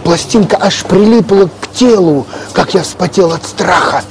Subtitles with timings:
[0.00, 4.02] пластинка аж прилипла к телу, как я вспотел от страха.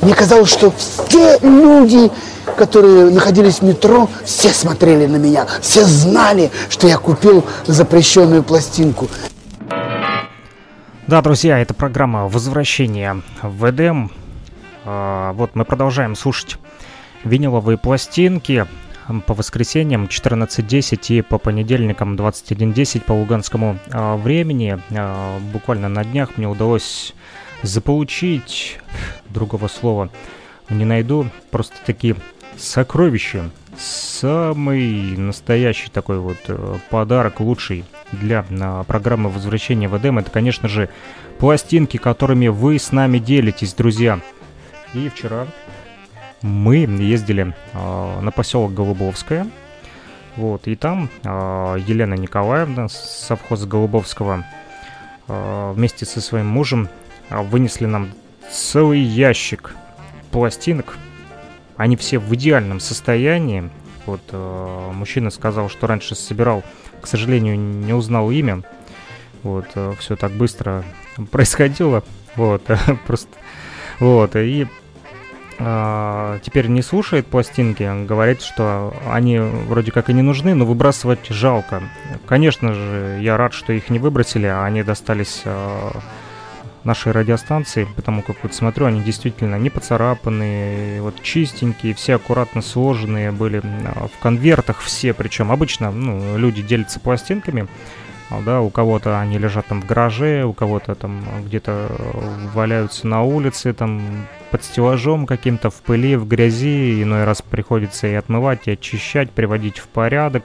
[0.00, 2.10] Мне казалось, что все люди,
[2.56, 9.08] которые находились в метро, все смотрели на меня, все знали, что я купил запрещенную пластинку.
[11.06, 14.10] Да, друзья, это программа «Возвращение в Эдем».
[14.86, 16.58] А, вот мы продолжаем слушать
[17.24, 18.66] виниловые пластинки
[19.26, 24.78] по воскресеньям 14.10 и по понедельникам 21.10 по луганскому э, времени.
[24.90, 27.14] Э, буквально на днях мне удалось
[27.62, 28.78] заполучить,
[29.28, 30.10] другого слова
[30.70, 32.16] не найду, просто такие
[32.56, 33.50] сокровища.
[33.76, 40.68] Самый настоящий такой вот э, подарок, лучший для э, программы возвращения в Эдем, это, конечно
[40.68, 40.88] же,
[41.38, 44.20] пластинки, которыми вы с нами делитесь, друзья.
[44.94, 45.48] И вчера
[46.44, 49.48] мы ездили э, на поселок Голубовское.
[50.36, 51.28] Вот, и там э,
[51.86, 54.44] Елена Николаевна с совхоза Голубовского
[55.26, 56.90] э, вместе со своим мужем
[57.30, 58.10] вынесли нам
[58.52, 59.74] целый ящик
[60.32, 60.98] пластинок.
[61.78, 63.70] Они все в идеальном состоянии.
[64.04, 66.62] Вот э, мужчина сказал, что раньше собирал,
[67.00, 68.62] к сожалению, не узнал имя.
[69.42, 70.84] Вот, э, все так быстро
[71.30, 72.04] происходило.
[72.36, 72.62] Вот,
[73.06, 73.30] просто.
[73.98, 74.66] Вот, и
[75.56, 81.82] теперь не слушает пластинки, говорит, что они вроде как и не нужны, но выбрасывать жалко.
[82.26, 85.90] Конечно же, я рад, что их не выбросили, а они достались э,
[86.84, 93.32] нашей радиостанции, потому как вот смотрю, они действительно не поцарапанные, вот чистенькие, все аккуратно сложенные
[93.32, 97.68] были в конвертах все, причем обычно ну, люди делятся пластинками,
[98.30, 101.90] а, да, у кого-то они лежат там в гараже, у кого-то там где-то
[102.54, 108.14] валяются на улице, там под стеллажом каким-то в пыли, в грязи, иной раз приходится и
[108.14, 110.44] отмывать, и очищать, приводить в порядок,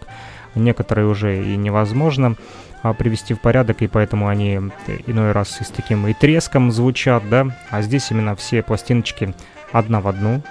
[0.56, 2.36] некоторые уже и невозможно
[2.82, 4.62] а, привести в порядок, и поэтому они
[5.06, 9.36] иной раз и с таким и треском звучат, да, а здесь именно все пластиночки
[9.72, 10.42] одна в одну,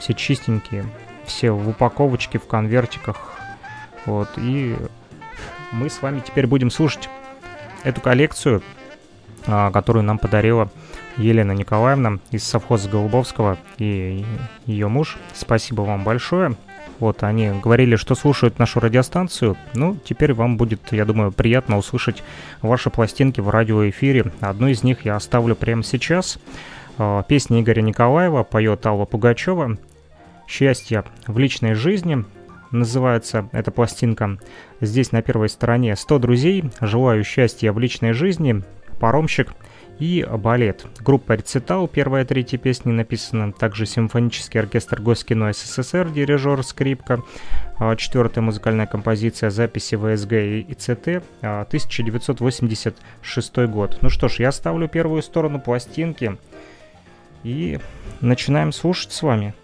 [0.00, 0.84] все чистенькие,
[1.24, 3.34] все в упаковочке, в конвертиках,
[4.06, 4.74] вот, и
[5.70, 7.08] мы с вами теперь будем слушать
[7.84, 8.60] эту коллекцию,
[9.46, 10.68] а, которую нам подарила
[11.18, 14.24] Елена Николаевна из совхоза Голубовского и
[14.66, 15.18] ее муж.
[15.34, 16.56] Спасибо вам большое.
[17.00, 19.56] Вот, они говорили, что слушают нашу радиостанцию.
[19.74, 22.22] Ну, теперь вам будет, я думаю, приятно услышать
[22.62, 24.32] ваши пластинки в радиоэфире.
[24.40, 26.38] Одну из них я оставлю прямо сейчас.
[26.96, 29.76] А, песня Игоря Николаева поет Алла Пугачева.
[30.48, 32.24] «Счастье в личной жизни»
[32.70, 34.38] называется эта пластинка.
[34.80, 38.62] Здесь на первой стороне 100 друзей, желаю счастья в личной жизни,
[38.98, 39.54] паромщик
[39.98, 40.86] и балет.
[41.00, 47.22] Группа «Рецитал», первая третья песни написана, также симфонический оркестр Госкино СССР, дирижер скрипка,
[47.78, 53.98] а, четвертая музыкальная композиция, записи ВСГ и ЦТ, 1986 год.
[54.00, 56.38] Ну что ж, я ставлю первую сторону пластинки
[57.42, 57.78] и
[58.20, 59.54] начинаем слушать с вами.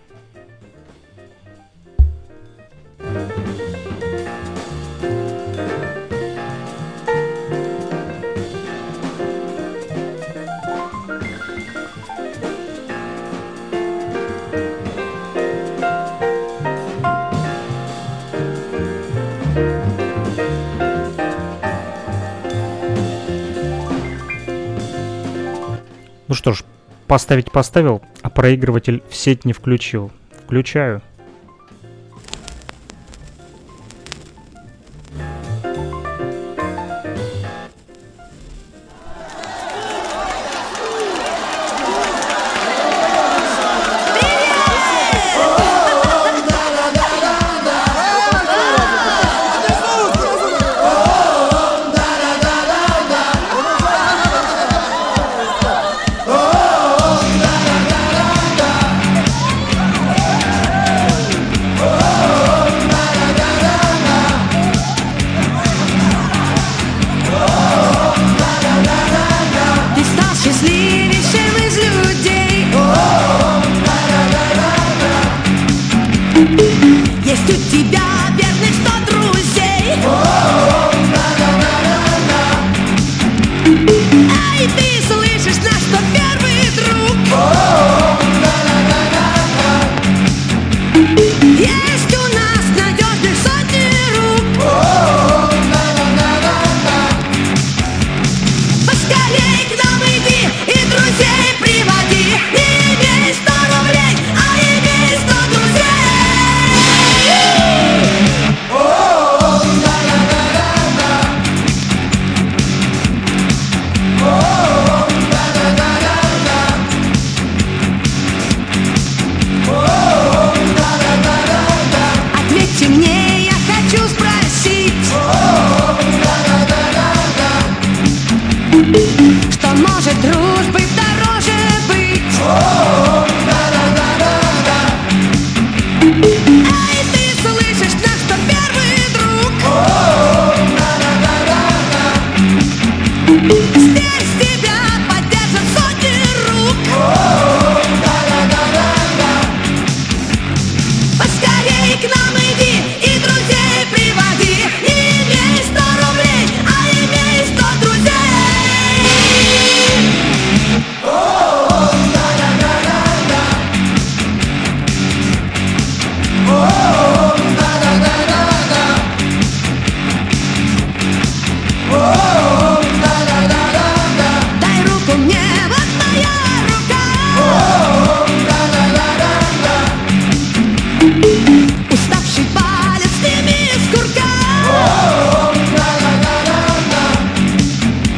[26.35, 26.65] Ну что ж,
[27.07, 30.11] поставить поставил, а проигрыватель в сеть не включил.
[30.45, 31.01] Включаю.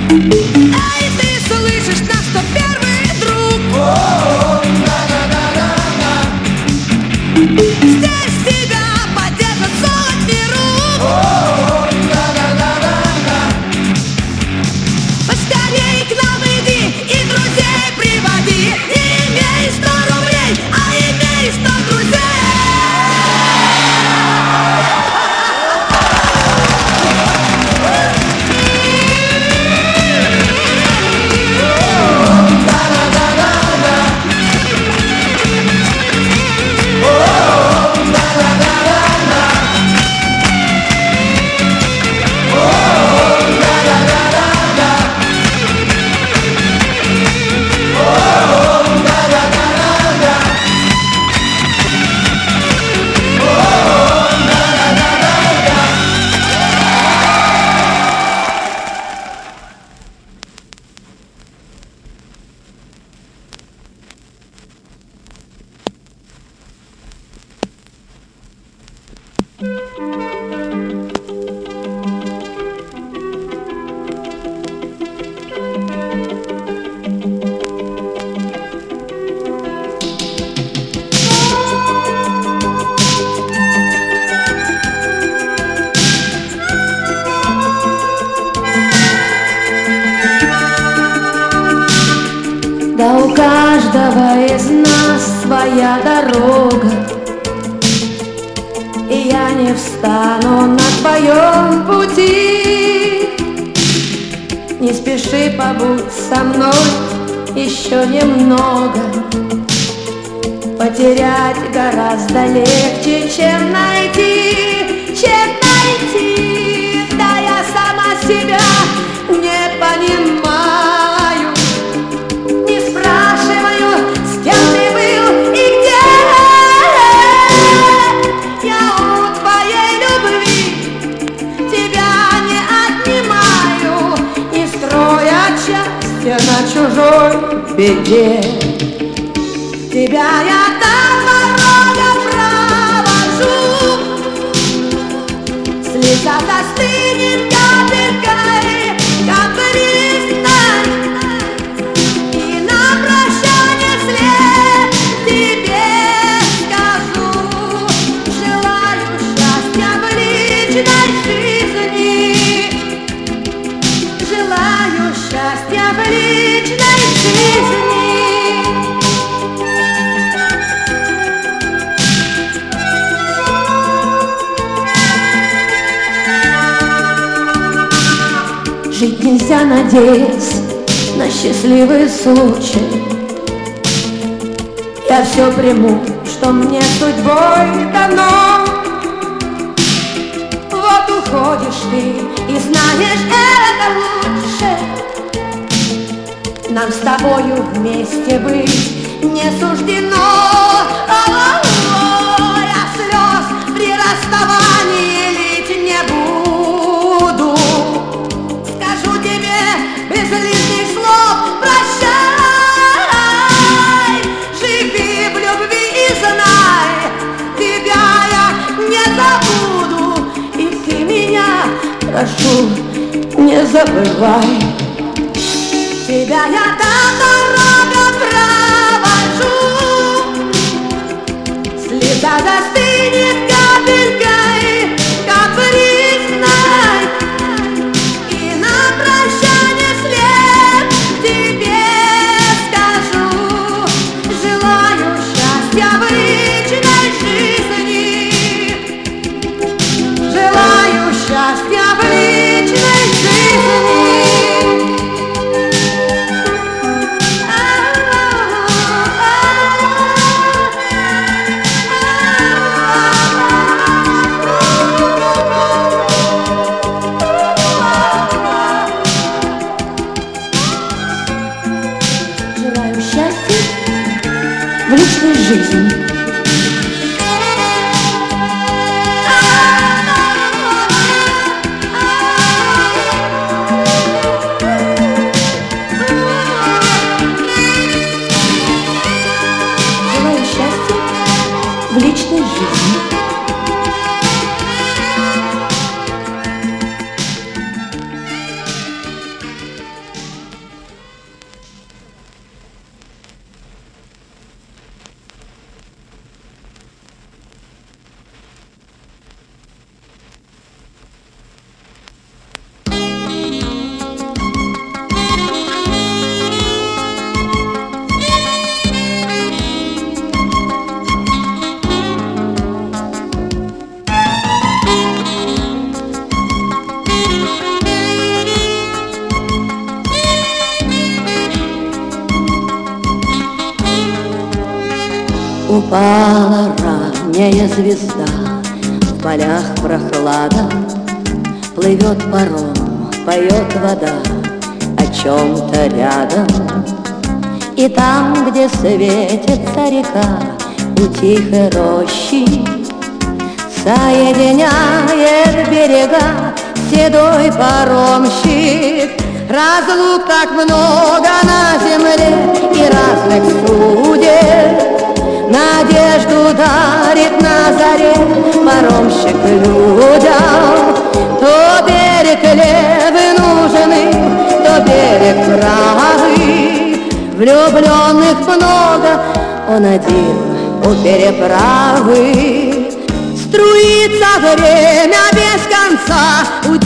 [0.09, 0.56] На чужой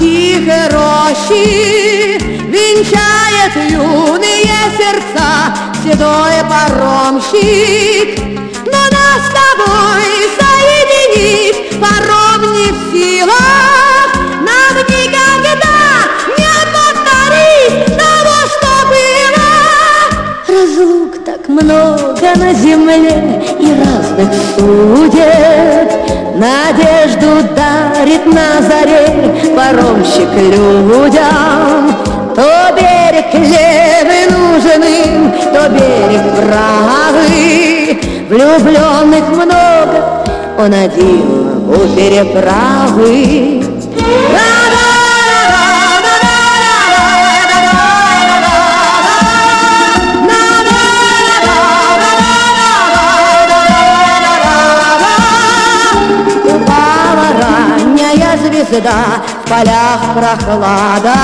[0.01, 2.19] ті гроші
[2.53, 8.09] венчает юные сердца седой паромщик.
[8.19, 10.09] Ну, Но нас с тобой
[10.41, 14.09] соединить паром не в силах,
[14.49, 15.81] нам никогда
[16.39, 19.49] не повторить того, что было.
[20.49, 25.89] Разлук так много на земле и разных судеб,
[26.41, 31.95] Надежду дарит на заре паромщик людям.
[32.35, 38.01] То берег левый нужен им, то берег правый.
[38.31, 40.25] Влюбленных много,
[40.59, 43.63] он один у переправы.
[58.71, 61.15] гнезда, в полях прохлада.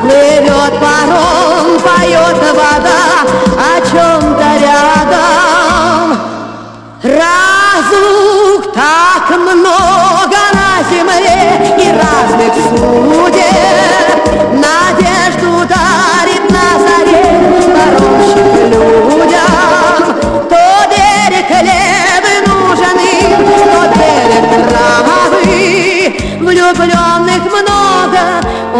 [0.00, 3.02] Плывет паром, поет вода
[3.58, 6.18] о чем-то рядом.
[7.02, 13.13] Разлук так много на земле и разных слов.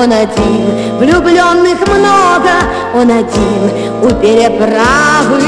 [0.05, 2.51] он один, влюбленных много,
[2.95, 3.71] он один
[4.03, 5.41] у переправы.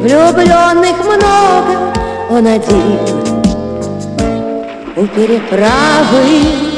[0.00, 1.92] Влюбленных много,
[2.30, 3.00] он один
[4.96, 6.71] у переправы.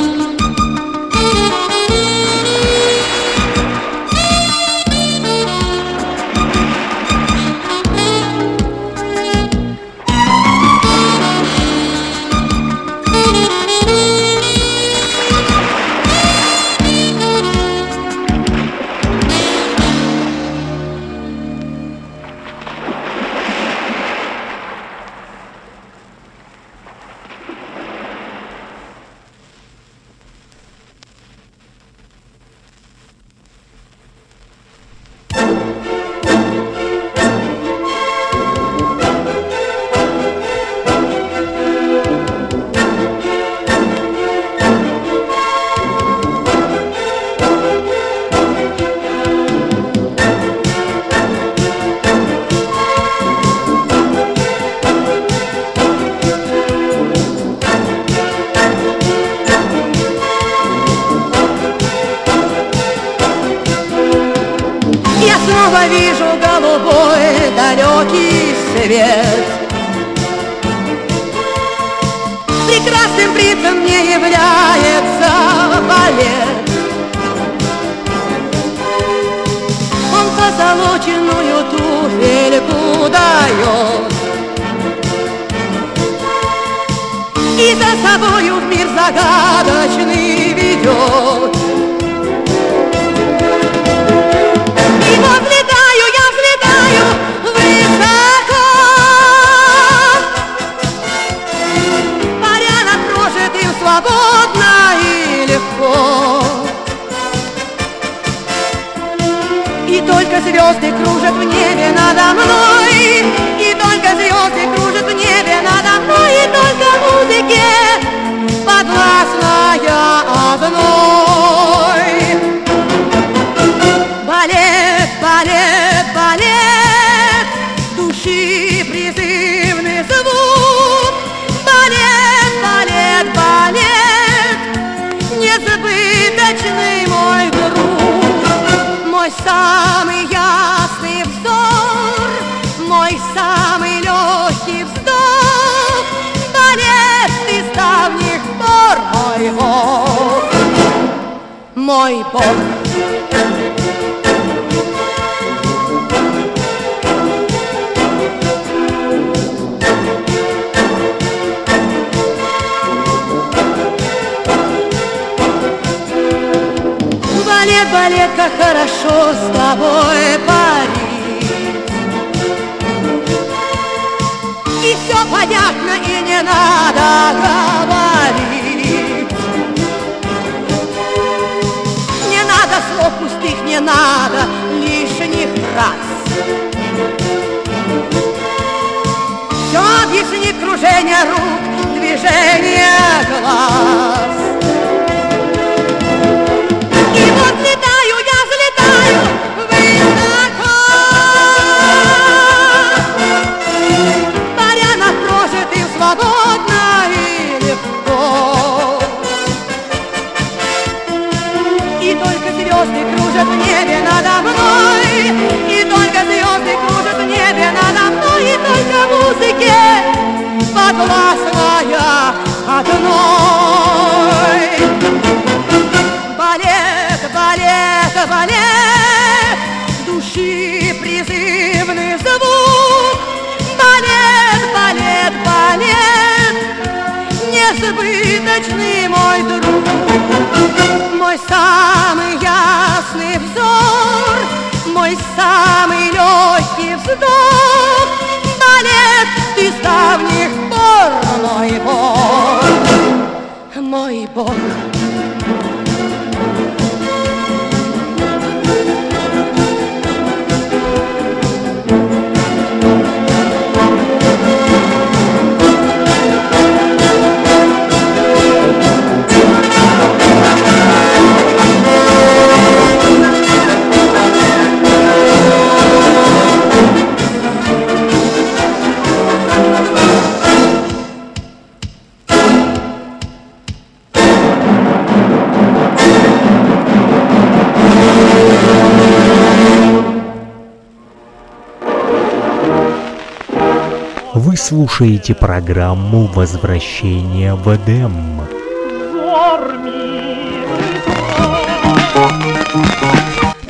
[294.96, 298.12] Слушаете программу «Возвращение в Эдем».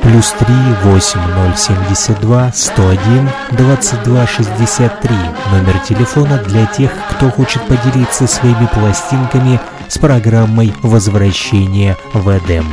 [0.01, 5.15] Плюс три восемь ноль семьдесят два сто один двадцать два шестьдесят три.
[5.51, 12.65] Номер телефона для тех, кто хочет поделиться своими пластинками с программой «Возвращение в Эдем».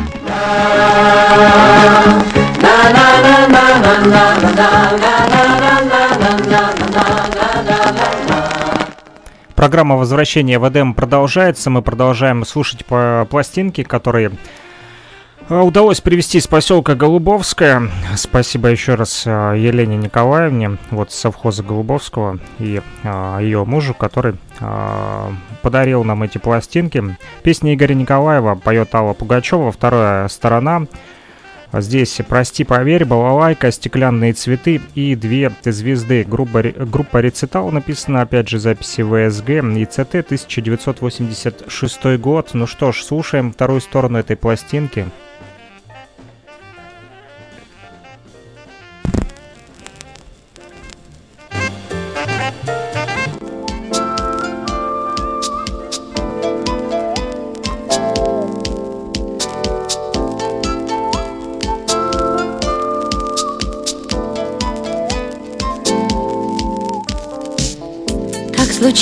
[9.63, 11.71] Программа возвращения в Эдем продолжается.
[11.71, 14.33] Мы продолжаем слушать по пластинки, которые
[15.49, 17.89] э, удалось привести из поселка Голубовская.
[18.17, 24.35] Спасибо еще раз э, Елене Николаевне, вот совхоза Голубовского и э, ее мужу, который
[25.63, 27.17] подарил нам эти пластинки.
[27.45, 30.87] Песня Игоря Николаева поет Алла Пугачева, вторая сторона.
[31.73, 36.23] Здесь «Прости, поверь», «Балалайка», «Стеклянные цветы» и две звезды.
[36.23, 42.51] Группа, группа «Рецитал» написана, опять же, записи ВСГ и ЦТ 1986 год.
[42.53, 45.07] Ну что ж, слушаем вторую сторону этой пластинки.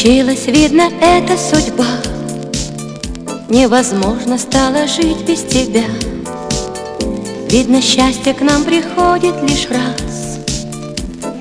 [0.00, 1.84] Случилось, видно, это судьба.
[3.50, 5.84] Невозможно стало жить без тебя.
[7.50, 10.38] Видно, счастье к нам приходит лишь раз.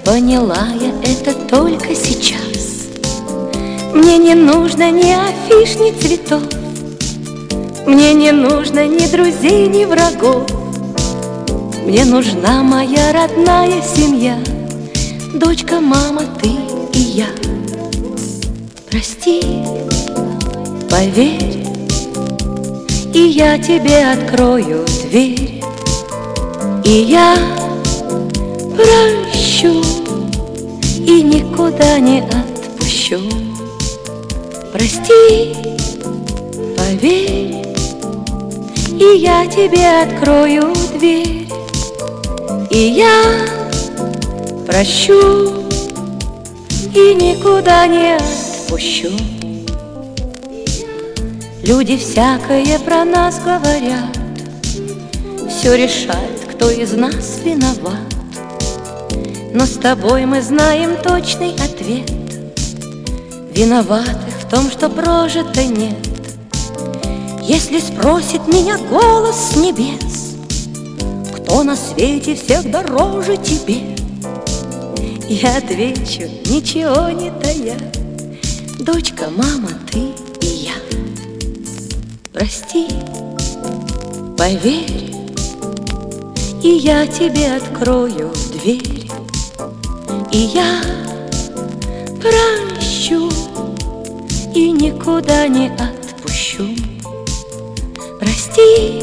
[0.04, 2.90] Поняла я это только сейчас.
[3.94, 6.44] Мне не нужно ни афиш, ни цветов.
[7.88, 10.46] Мне не нужно ни друзей, ни врагов.
[11.86, 14.38] Мне нужна моя родная семья.
[15.34, 16.69] Дочка, мама, ты
[18.92, 19.40] Прости,
[20.90, 21.64] поверь,
[23.14, 25.64] и я тебе открою дверь,
[26.84, 27.38] и я
[28.76, 29.84] прощу
[31.06, 33.20] и никуда не отпущу.
[34.74, 35.56] Прости,
[36.76, 37.68] поверь,
[39.00, 41.48] и я тебе открою дверь,
[42.72, 43.24] и я
[44.66, 45.54] прощу
[46.96, 48.39] и никуда не отпущу
[48.70, 49.10] отпущу.
[51.64, 54.18] Люди всякое про нас говорят,
[55.50, 57.98] Все решает, кто из нас виноват.
[59.54, 62.12] Но с тобой мы знаем точный ответ.
[63.52, 65.98] Виноватых в том, что прожито нет.
[67.42, 70.36] Если спросит меня голос с небес,
[71.36, 73.96] Кто на свете всех дороже тебе,
[75.28, 77.99] Я отвечу, ничего не тая.
[78.80, 80.00] Дочка, мама, ты
[80.40, 80.72] и я.
[82.32, 82.88] Прости,
[84.38, 85.14] поверь
[86.64, 89.12] И я тебе открою дверь
[90.32, 90.82] И я
[92.22, 93.30] прощу
[94.56, 96.70] И никуда не отпущу.
[98.18, 99.02] Прости,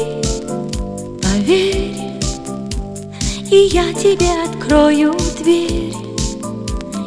[1.21, 2.17] поверь
[3.51, 5.93] И я тебе открою дверь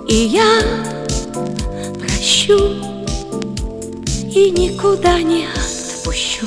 [0.08, 0.99] И я
[2.50, 2.74] прощу
[4.34, 6.46] и никуда не отпущу.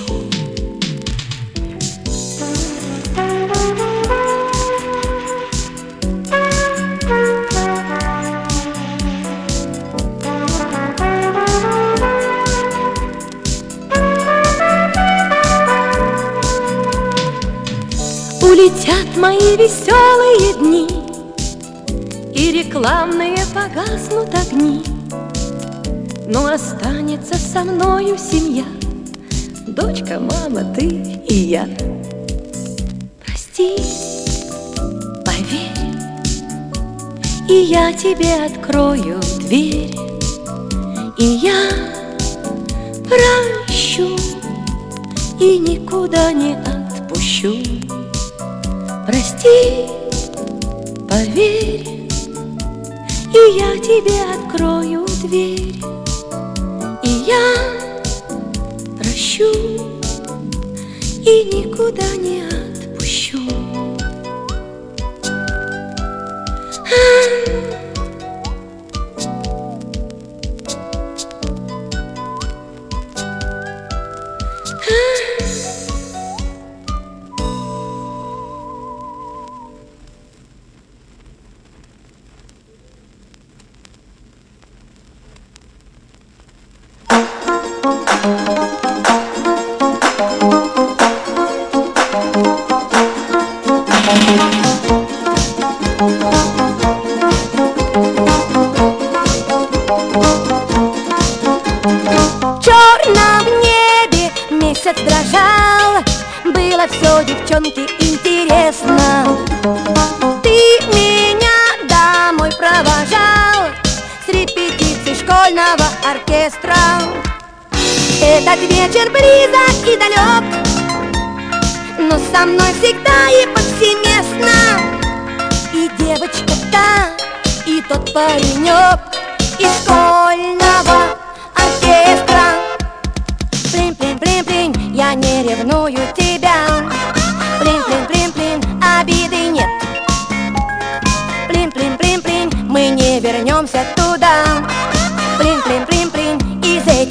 [18.41, 20.87] Улетят мои веселые дни,
[22.33, 24.92] И рекламные погаснут огни.
[26.27, 28.63] Но останется со мною семья.
[29.67, 30.85] Дочка, мама, ты
[31.27, 31.67] и я.
[33.25, 33.75] Прости,
[35.25, 35.99] поверь
[37.49, 39.95] И я тебе открою дверь.
[41.17, 41.69] И я
[43.03, 44.15] прощу
[45.39, 47.55] И никуда не отпущу.
[49.05, 49.87] Прости,
[51.09, 51.93] поверь
[53.33, 55.92] и я тебе открою дверь.
[57.03, 57.55] И я
[58.97, 59.51] прощу
[61.21, 62.62] и никуда не отойду.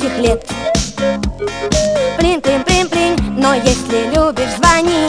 [0.02, 0.44] этих лет.
[2.18, 5.08] Плин-плин-плин-плин, но если любишь, звони.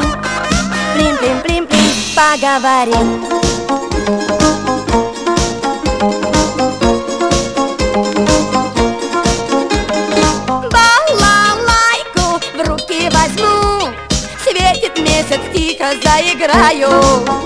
[0.93, 3.23] Плин-плин-плин-плин, поговорим
[10.71, 13.89] Балалайку в руки возьму.
[14.43, 17.42] Светит месяц, тихо заиграю.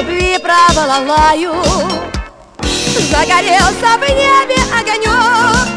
[0.00, 1.52] любви провололаю
[3.10, 5.68] Загорелся в небе огонек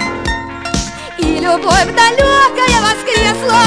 [1.17, 3.63] И любовь далекая воскресла.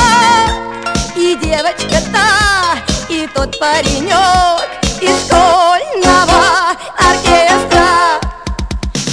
[1.14, 4.68] И девочка та, и тот паренек
[5.00, 8.20] Из школьного оркестра.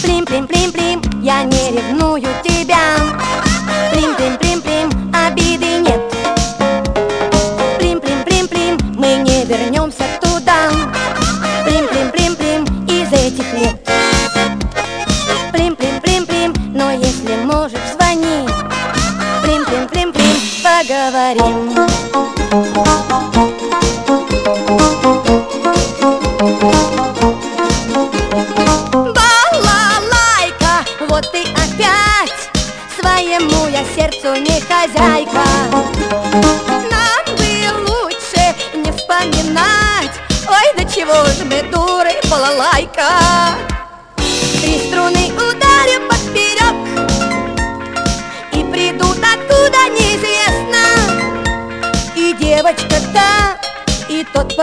[0.02, 2.53] Плим-плим-плим-плим, я не ревную тебя
[21.36, 21.63] yarim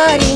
[0.01, 0.30] Buddy.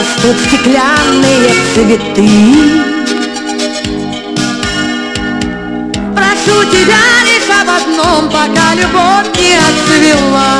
[0.00, 2.28] растут стеклянные цветы.
[6.14, 10.52] Прошу тебя лишь об одном, пока любовь не отцвела.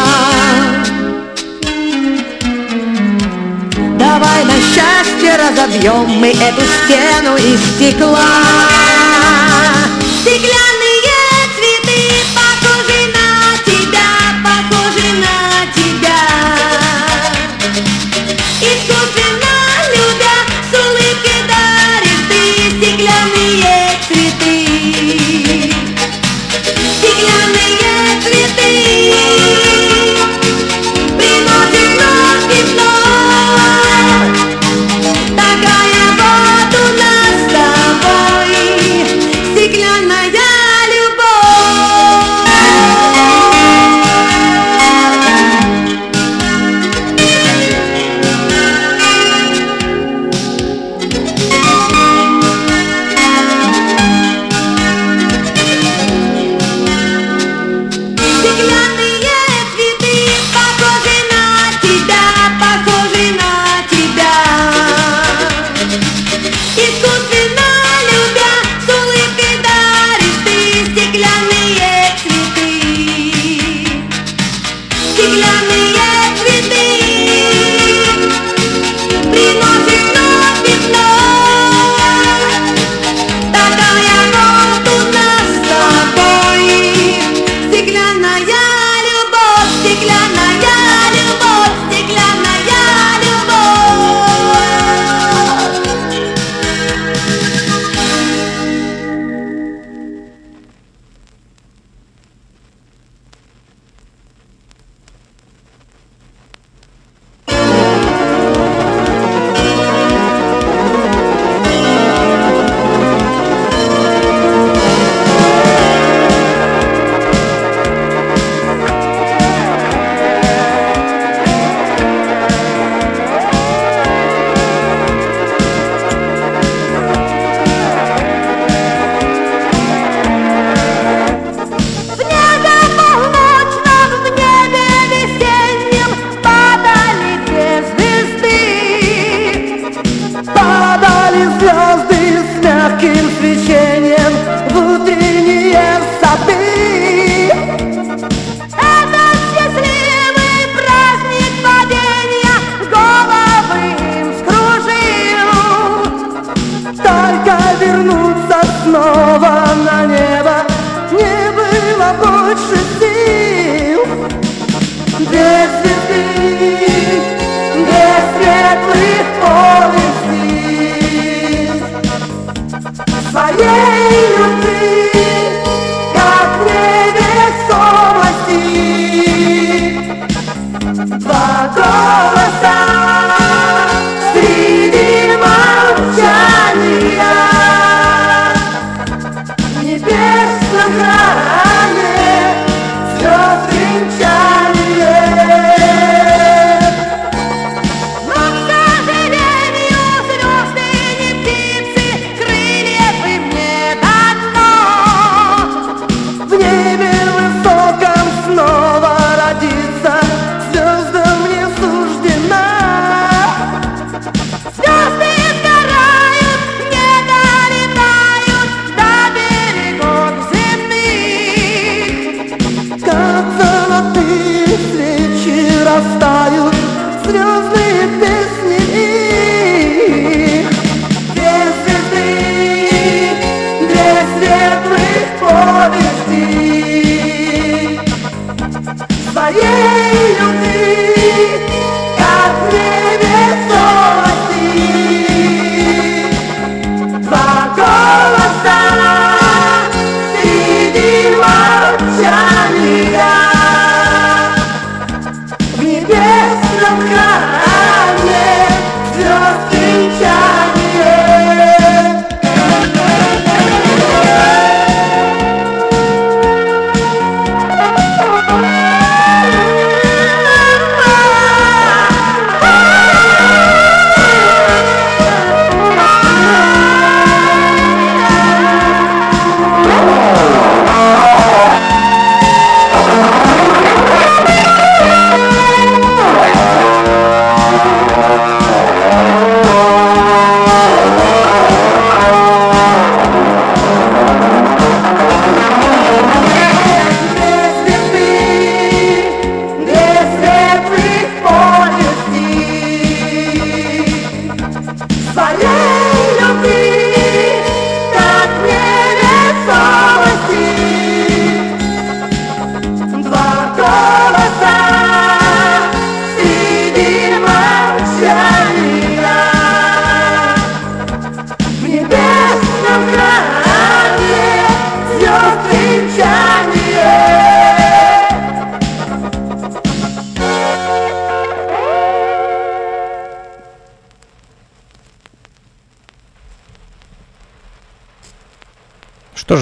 [3.99, 9.00] Давай на счастье разобьем мы эту стену из стекла.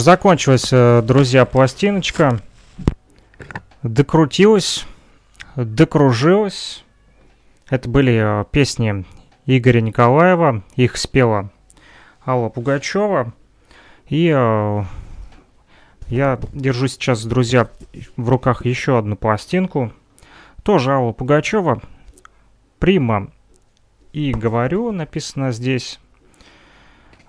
[0.08, 2.40] Закончилась, э, друзья, пластиночка.
[3.82, 4.86] Докрутилась,
[5.54, 6.82] докружилась.
[7.68, 9.04] Это были э, песни
[9.44, 10.62] Игоря Николаева.
[10.76, 11.50] Их спела
[12.26, 13.34] Алла Пугачева.
[14.06, 14.82] И э,
[16.06, 17.68] я держу сейчас, друзья,
[18.16, 19.92] в руках еще одну пластинку.
[20.62, 21.82] Тоже Алла Пугачева.
[22.78, 23.30] Прима
[24.14, 26.00] и говорю, написано здесь.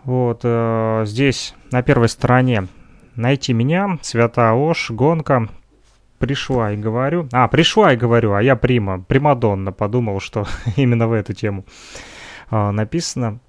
[0.03, 2.67] Вот э, здесь на первой стороне
[3.15, 5.49] найти меня, Свята Ош, гонка.
[6.17, 7.29] Пришла и говорю.
[7.31, 9.71] А, пришла и говорю, а я Прима, Примадонна.
[9.71, 10.45] Подумал, что
[10.75, 11.65] именно в эту тему
[12.51, 13.39] э, написано.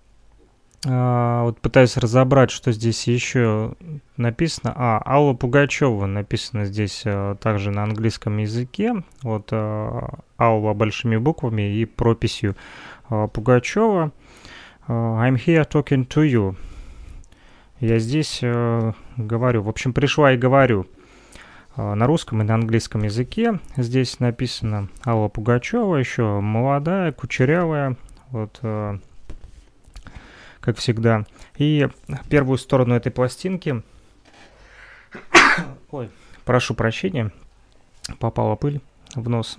[0.87, 3.75] Э, вот пытаюсь разобрать, что здесь еще
[4.17, 4.73] написано.
[4.77, 9.03] А, Алла Пугачева написано здесь э, также на английском языке.
[9.23, 10.01] Вот э,
[10.39, 12.55] Алла большими буквами и прописью
[13.09, 14.13] э, Пугачева.
[14.91, 16.57] Uh, I'm here talking to you.
[17.79, 19.63] Я здесь uh, говорю.
[19.63, 20.89] В общем, пришла и говорю.
[21.77, 23.61] Uh, на русском и на английском языке.
[23.77, 27.97] Здесь написано Алла Пугачева, еще молодая, кучерявая.
[28.33, 29.01] Вот, uh,
[30.59, 31.25] как всегда.
[31.57, 31.89] И
[32.29, 33.85] первую сторону этой пластинки...
[35.93, 36.11] Ой,
[36.45, 37.31] прошу прощения.
[38.19, 38.81] Попала пыль
[39.15, 39.59] в нос,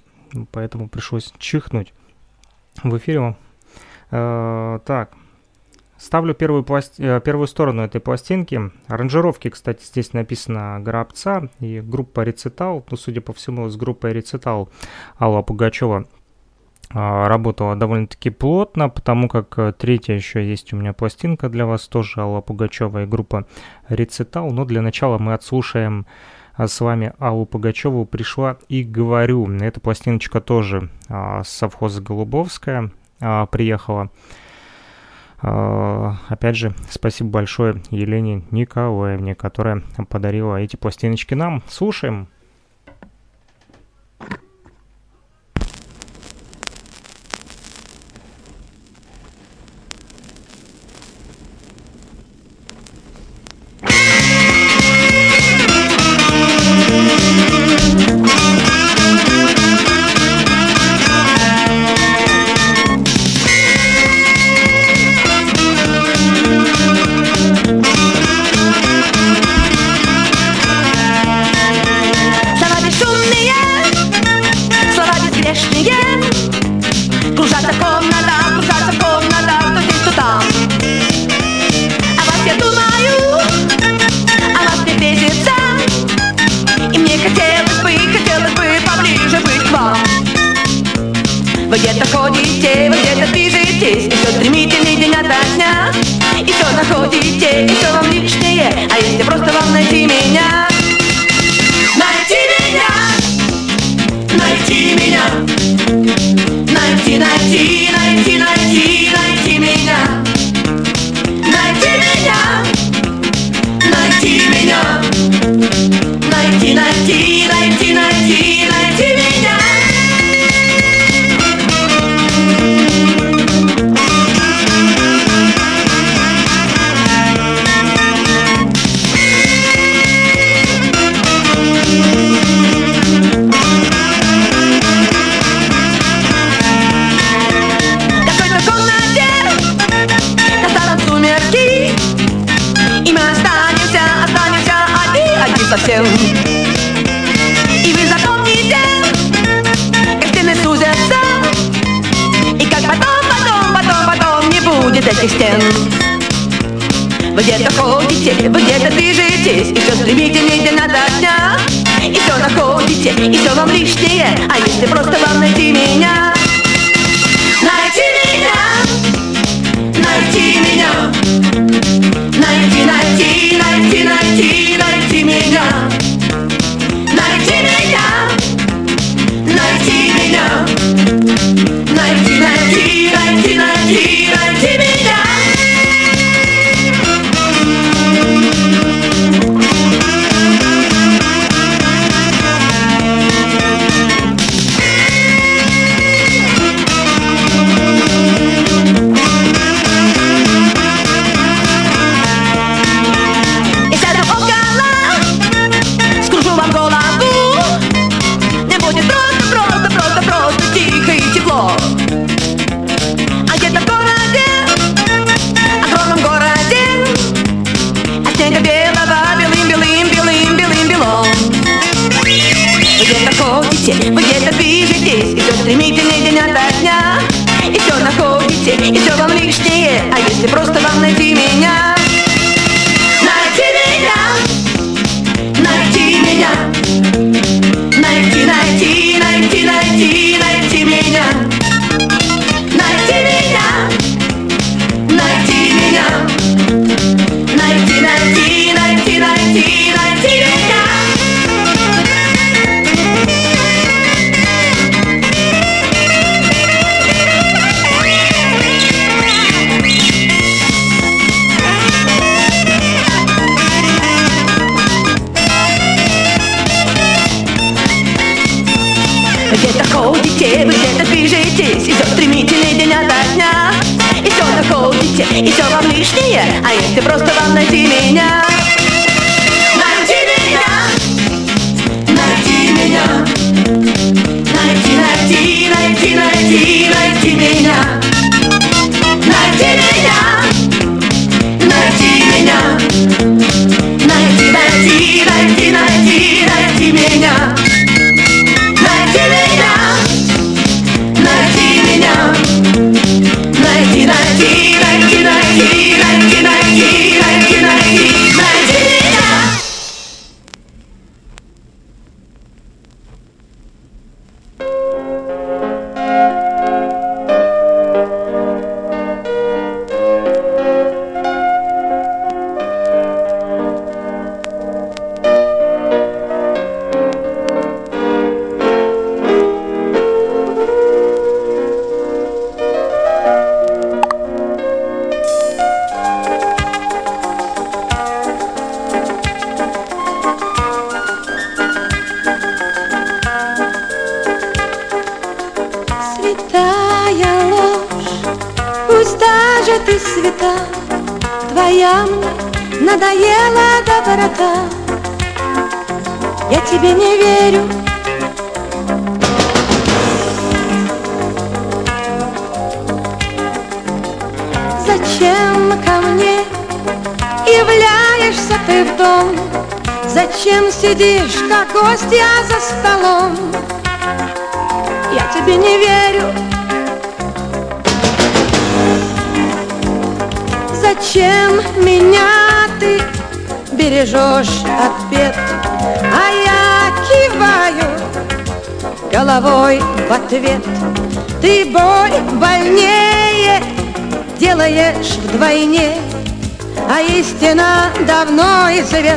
[0.52, 1.94] поэтому пришлось чихнуть
[2.84, 3.38] в эфире.
[4.12, 5.14] Uh, так,
[6.02, 6.99] Ставлю первую, пласти...
[6.99, 8.72] Э, первую сторону этой пластинки.
[8.88, 12.84] Аранжировки, кстати, здесь написано Горобца и группа Рецитал.
[12.89, 14.70] Ну, судя по всему, с группой Рецитал
[15.20, 16.08] Алла Пугачева
[16.89, 21.88] а, работала довольно-таки плотно, потому как э, третья еще есть у меня пластинка для вас,
[21.88, 23.45] тоже Алла Пугачева и группа
[23.88, 24.49] Рецитал.
[24.49, 26.08] Но для начала мы отслушаем
[26.56, 29.47] а, с вами Аллу Пугачеву «Пришла и говорю».
[29.60, 32.89] Эта пластиночка тоже а, совхоза Голубовская
[33.52, 34.10] приехала.
[35.42, 41.64] А, опять же, спасибо большое Елене Николаевне, которая подарила эти пластиночки нам.
[41.68, 42.28] Слушаем.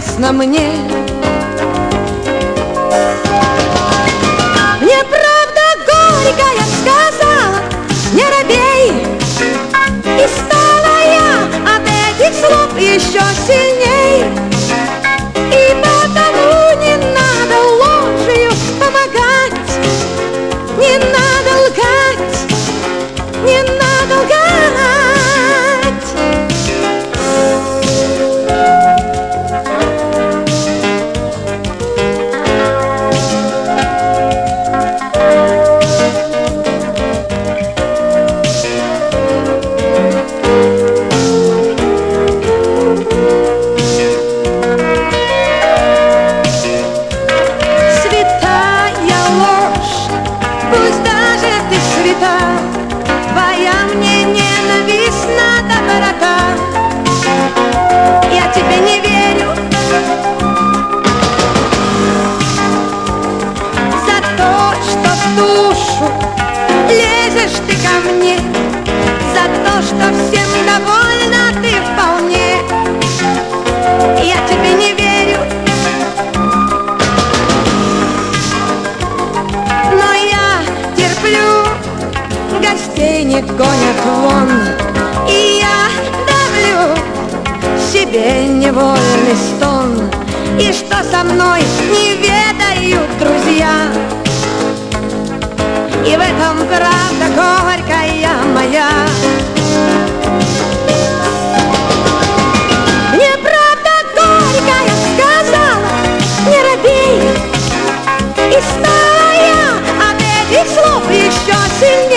[0.04, 1.03] ясно мне
[83.34, 84.48] не гонят вон.
[85.28, 85.88] И я
[86.28, 86.96] давлю
[87.92, 90.08] себе невольный стон.
[90.60, 93.74] И что со мной не ведают друзья?
[96.06, 98.88] И в этом правда горькая моя.
[108.46, 109.64] И стала я
[110.08, 112.13] от этих слов еще сильней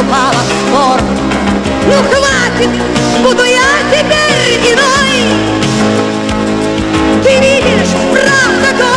[0.00, 1.00] вступала в спор.
[1.86, 2.70] Ну хватит,
[3.22, 5.12] буду я теперь иной
[7.22, 8.89] Ты видишь, правда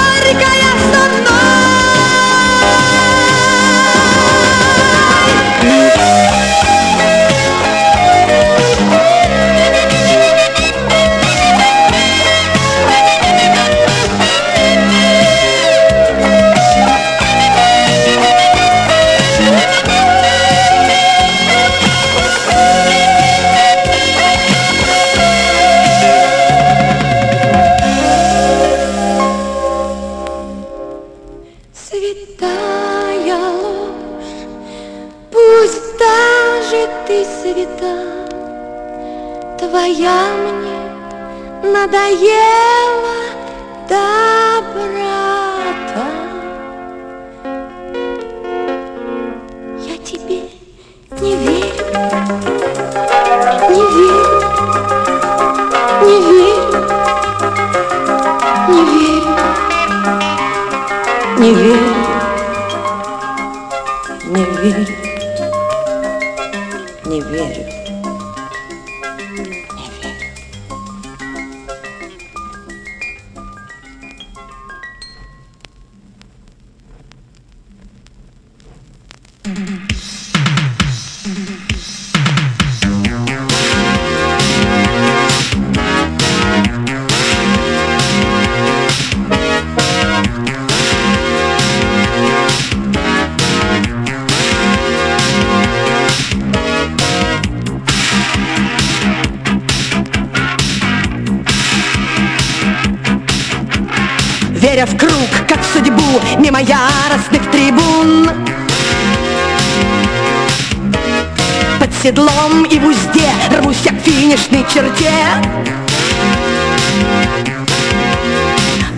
[112.03, 115.09] седлом и в узде рвусь я к финишной черте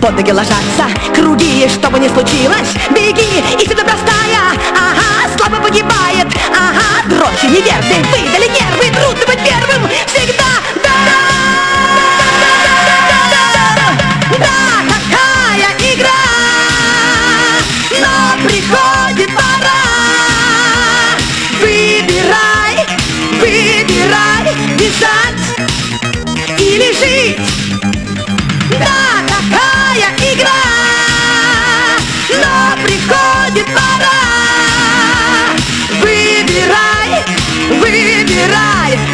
[0.02, 6.26] Под ноги ложатся круги, что бы ни случилось Беги, и всегда простая, ага, слабо погибает
[6.50, 10.55] Ага, дрожью неверный, выдали нервы, трудно быть первым Всегда,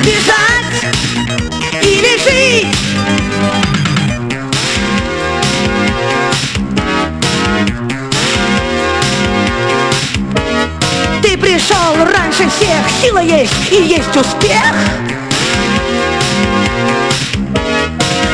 [0.03, 0.95] бежать
[1.83, 2.67] или жить.
[11.23, 14.75] Ты пришел раньше всех, сила есть и есть успех.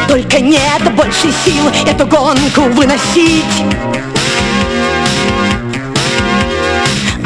[0.09, 3.45] Только нет больше сил эту гонку выносить.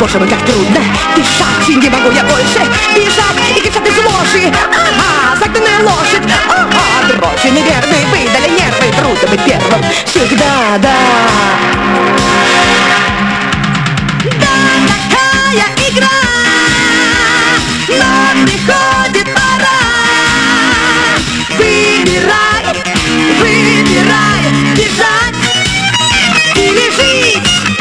[0.03, 0.81] Боже мой, как трудно
[1.15, 2.59] дышать, не могу я больше
[2.93, 4.53] бежать и кричать из ложи.
[4.75, 10.97] Ага, загнанная лошадь, ага, дрожи неверные, выдали нервы, трудно быть первым всегда, да.
[14.41, 14.55] Да,
[14.89, 16.19] такая игра,
[17.89, 19.83] но приходит пора.
[21.59, 22.75] Выбирай,
[23.39, 24.43] выбирай,
[24.75, 25.39] бежать
[26.57, 27.72] или жить.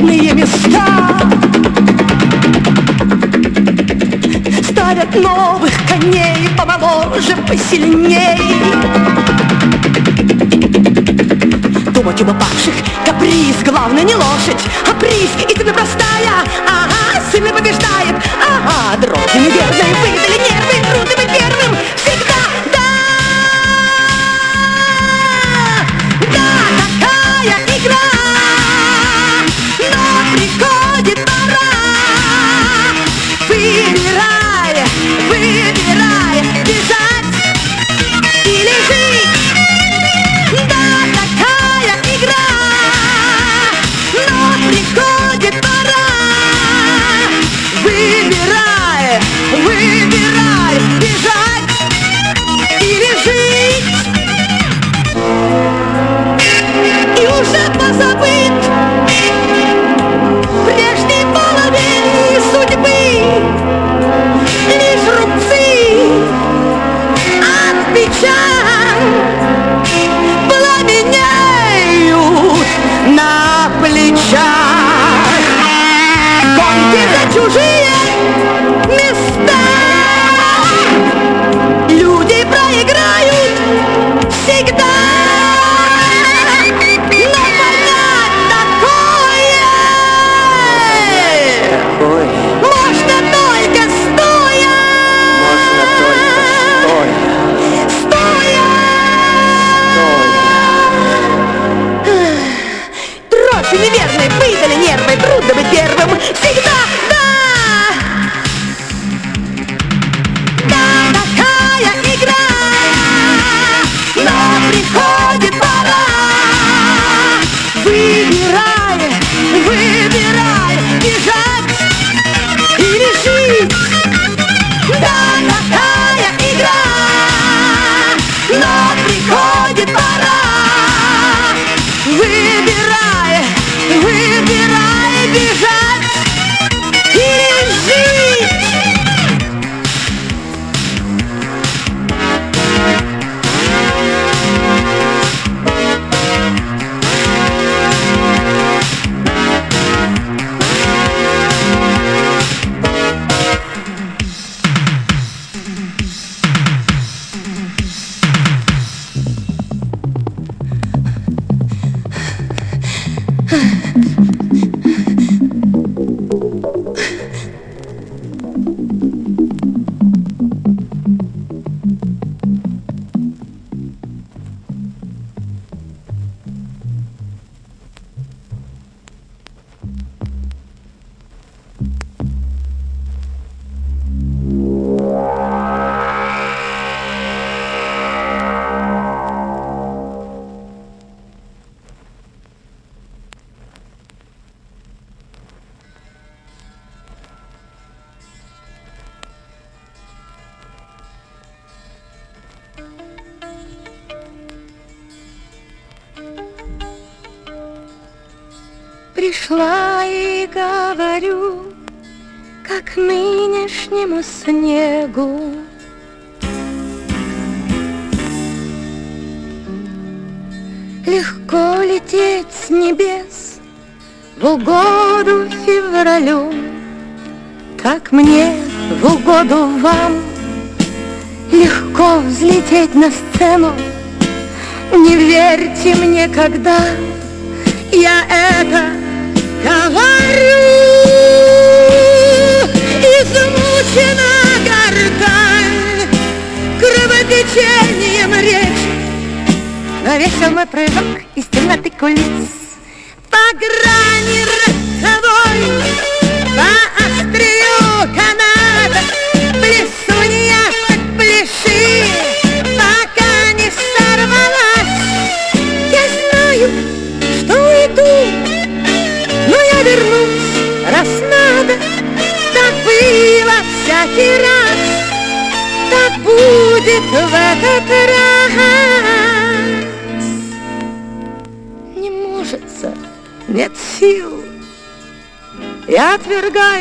[0.00, 0.84] Свободные места.
[4.62, 8.40] Ставят новых коней помоложе, посильней.
[11.92, 12.74] Думать об упавших
[13.04, 15.30] каприз Главное не лошадь, а приз.
[15.38, 18.16] И тебе простая, ага, сильно побеждает.
[18.46, 21.19] Ага, дроги неверные выдали нервы Трудно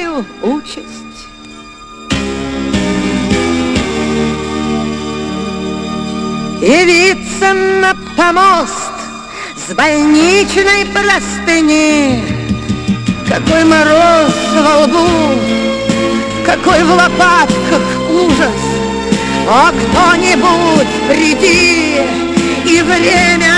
[0.10, 0.88] отвергаю участь.
[6.62, 8.92] Явиться на помост
[9.56, 12.24] с больничной простыни.
[13.28, 15.08] Какой мороз во лбу,
[16.46, 18.60] какой в лопатках ужас.
[19.48, 22.02] О, кто-нибудь приди
[22.66, 23.49] и время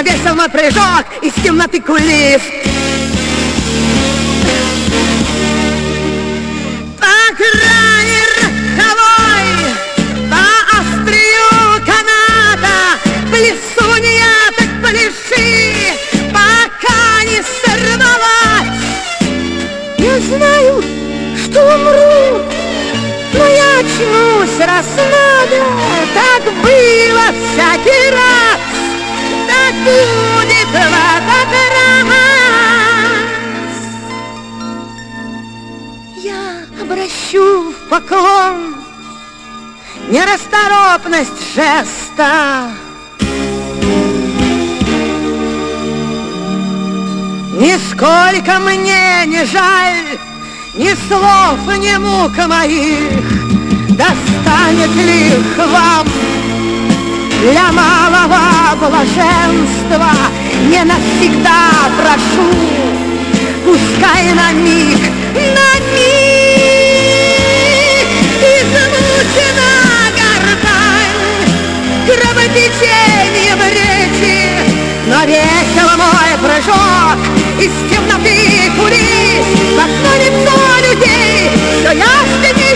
[0.00, 2.40] Но весел мой прыжок из темноты кулис.
[6.98, 9.48] По грани роковой,
[10.30, 10.42] по
[10.78, 12.76] острию каната
[13.30, 15.92] Плесунья так пляши,
[16.32, 18.80] пока не сорвалась.
[19.98, 20.82] Я знаю,
[21.44, 22.42] что умру,
[23.34, 25.58] но я очнусь, раз надо.
[26.14, 28.49] Так было всякий раз,
[29.90, 32.10] будет в этот раз.
[36.16, 36.42] Я
[36.80, 38.76] обращу в поклон
[40.08, 42.70] Нерасторопность жеста.
[47.58, 50.18] Нисколько мне не жаль
[50.74, 53.22] Ни слов, ни мук моих.
[53.90, 56.09] Достанет ли их вам
[57.40, 60.12] Для малого блаженства
[60.68, 62.52] Не навсегда прошу
[63.64, 65.00] Пускай на миг,
[65.34, 66.20] на миг
[68.42, 69.72] Измучена
[70.18, 71.22] гортань
[72.06, 74.38] Кровотечением речи
[75.06, 77.18] Но весел мой прыжок
[77.58, 80.58] Из темноты кулис В одно лицо
[80.90, 82.69] людей Все яснее, все резче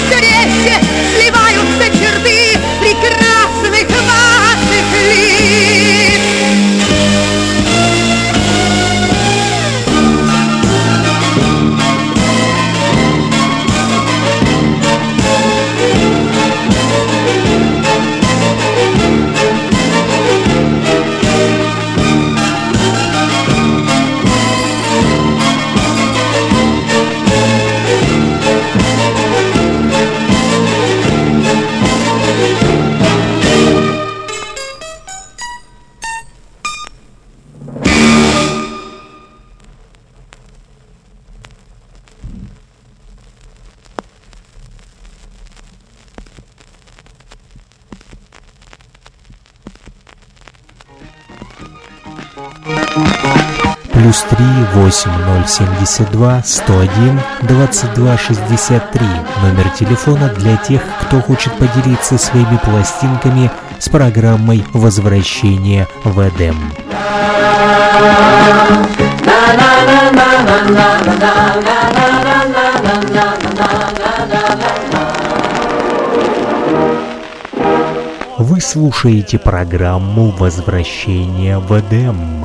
[55.46, 59.06] 072 101 22 63.
[59.42, 66.56] Номер телефона для тех, кто хочет поделиться своими пластинками с программой возвращения в Эдем».
[78.38, 82.44] Вы слушаете программу «Возвращение в Эдем»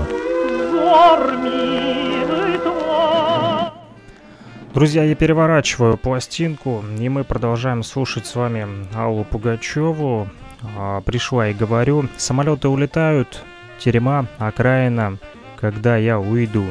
[4.73, 10.29] Друзья, я переворачиваю пластинку, и мы продолжаем слушать с вами Аллу Пугачеву.
[10.77, 13.43] А, Пришла и говорю, самолеты улетают,
[13.79, 15.17] терема, окраина,
[15.59, 16.65] когда я уйду.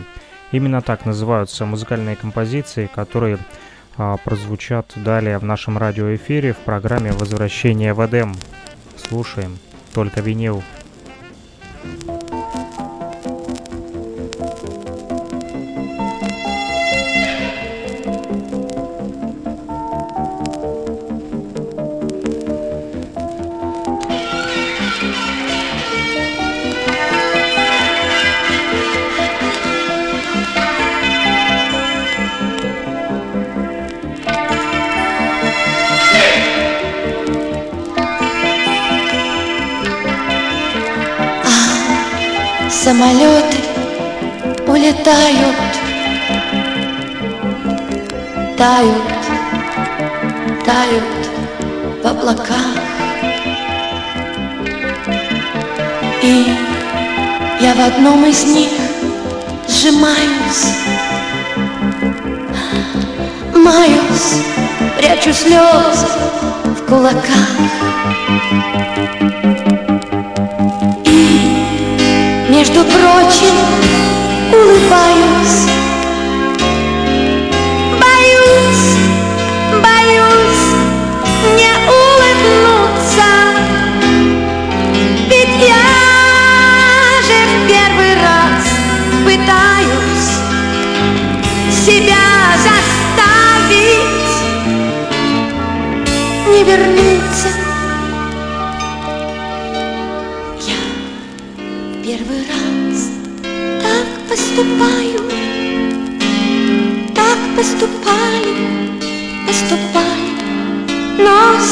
[0.53, 3.39] Именно так называются музыкальные композиции, которые
[3.97, 8.33] а, прозвучат далее в нашем радиоэфире в программе «Возвращение в Эдем».
[8.97, 9.59] Слушаем,
[9.93, 10.63] только винил.
[52.29, 52.55] молока
[56.23, 56.47] И
[57.61, 58.69] я в одном из них
[59.67, 60.75] сжимаюсь
[63.55, 64.45] Маюсь,
[64.99, 66.07] прячу слезы
[66.65, 67.49] в кулаках.
[71.05, 73.55] И, между прочим,
[74.53, 75.38] улыбаюсь.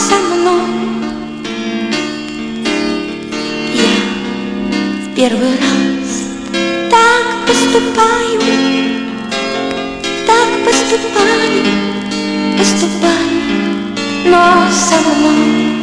[0.09, 0.61] со мной.
[3.74, 3.96] Я
[5.02, 6.09] в первый раз
[6.90, 8.40] так поступаю
[10.26, 11.64] Так поступаю,
[12.57, 13.40] поступаю,
[14.26, 15.76] но со мной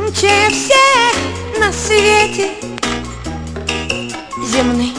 [0.05, 1.15] Громче всех
[1.59, 2.47] на свете.
[4.51, 4.95] Земных,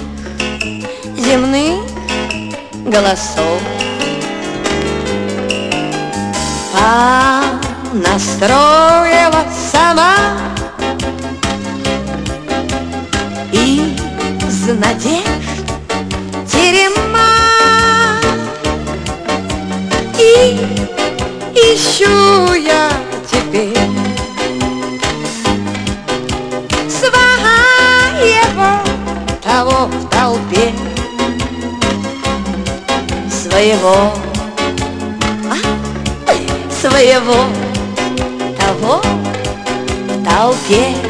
[1.17, 1.81] земных
[2.87, 3.61] голосов
[7.93, 10.14] Понастроила сама.
[20.25, 20.57] И
[21.55, 22.91] ищу я
[23.31, 23.77] теперь
[26.89, 28.71] Своего
[29.43, 30.73] того в толпе
[33.31, 34.15] Своего
[35.51, 35.59] а?
[36.81, 37.45] Своего
[38.59, 39.03] того
[40.09, 41.04] в толпе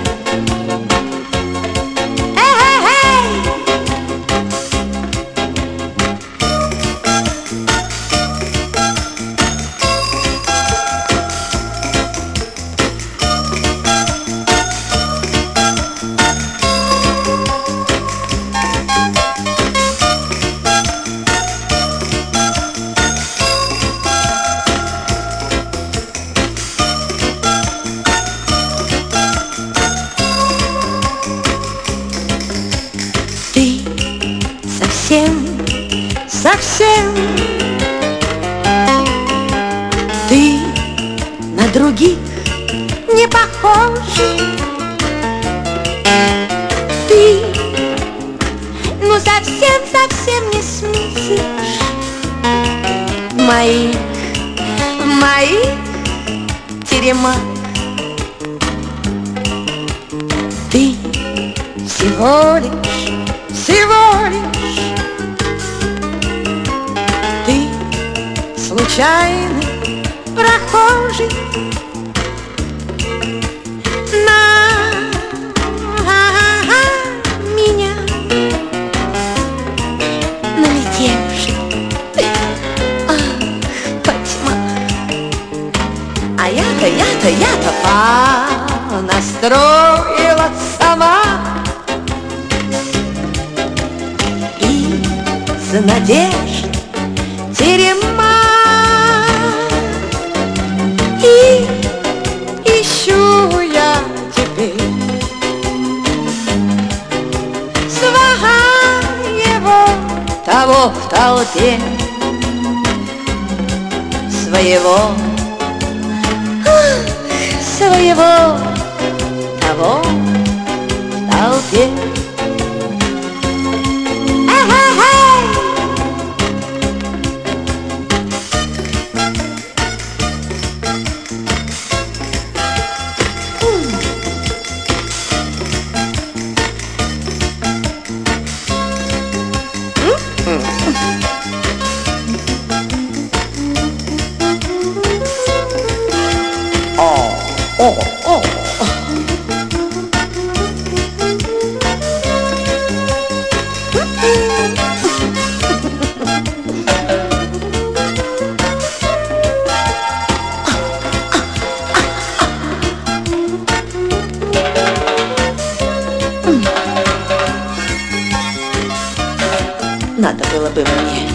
[171.04, 171.28] мне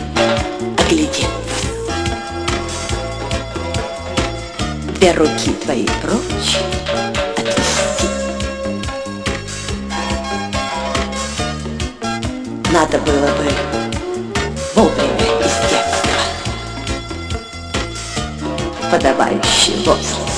[0.77, 1.29] оглядеться
[4.95, 6.57] Две руки твои прочь.
[7.37, 8.07] Отвести
[12.73, 13.49] Надо было бы
[14.75, 16.11] вовремя из детства.
[18.91, 20.28] Подавающий возраст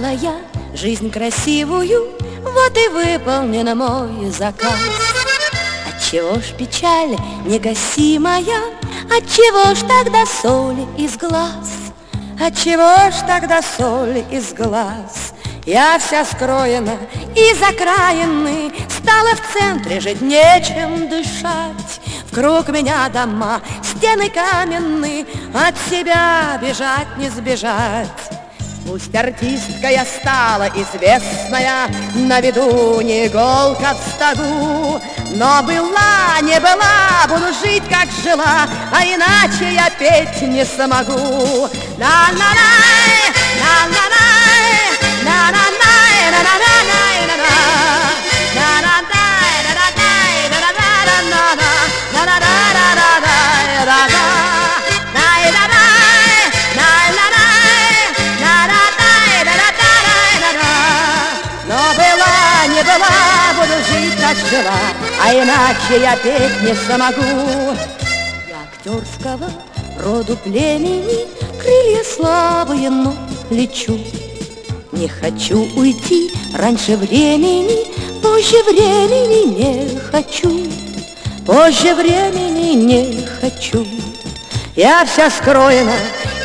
[0.00, 0.34] Заказала я
[0.74, 2.08] жизнь красивую,
[2.42, 4.72] вот и выполнен мой заказ.
[5.88, 8.62] Отчего ж печаль негасимая,
[9.10, 11.92] отчего ж тогда соль из глаз?
[12.40, 15.34] Отчего ж тогда соль из глаз?
[15.66, 16.96] Я вся скроена
[17.36, 22.00] и закраены, Стала в центре жить, нечем дышать.
[22.30, 28.08] В круг меня дома, стены каменные, От себя бежать не сбежать.
[28.90, 35.00] Пусть артистка я стала известная, На виду не иголка в стогу,
[35.36, 41.68] Но была, не была, буду жить, как жила, А иначе я петь не смогу.
[41.98, 43.30] На-на-най,
[43.62, 47.46] на-на-най, на-на-най, на-на-най, на-на.
[47.46, 47.99] На-на-най,
[64.30, 64.80] как жила,
[65.22, 67.76] А иначе я петь не смогу.
[68.48, 69.50] Я актерского
[69.98, 71.26] роду племени,
[71.60, 73.14] Крылья слабые, но
[73.50, 73.98] лечу.
[74.92, 77.86] Не хочу уйти раньше времени,
[78.22, 80.66] Позже времени не хочу,
[81.46, 83.86] Позже времени не хочу.
[84.76, 85.96] Я вся скроена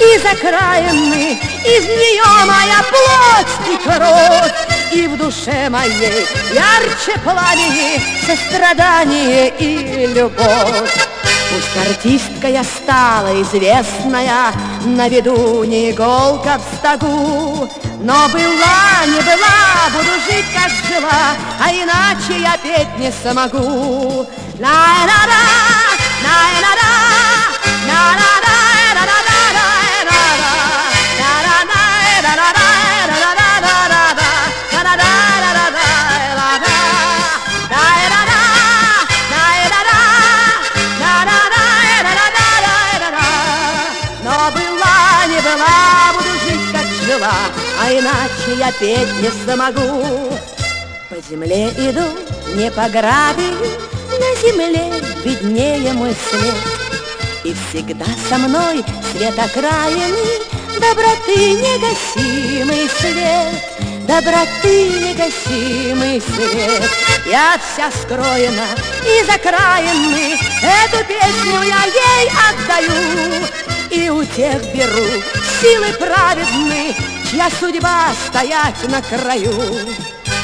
[0.02, 9.50] и закраены, Из нее моя плоть и кровь, И в душе моей ярче пламени Сострадание
[9.60, 11.08] и любовь.
[11.50, 14.52] Пусть артистка я стала известная,
[14.86, 21.72] На виду не иголка в стогу, Но была, не была, буду жить, как жила, А
[21.72, 24.28] иначе я петь не смогу.
[24.60, 25.44] Ла-ла-ла,
[26.24, 26.92] ла-ла-ла,
[27.88, 28.35] ла-ла-ла,
[48.66, 50.32] я петь не смогу.
[51.10, 52.06] По земле иду,
[52.56, 53.58] не по грабию,
[54.20, 54.92] На земле
[55.24, 56.56] виднее мой след.
[57.44, 60.18] И всегда со мной свет окраины,
[60.80, 66.90] Доброты негасимый свет, Доброты негасимый свет.
[67.26, 68.68] Я вся скроена
[69.04, 70.38] и закраены,
[70.84, 73.46] Эту песню я ей отдаю,
[73.92, 75.06] И у тех беру
[75.62, 79.52] силы праведны, Чья судьба стоять на краю.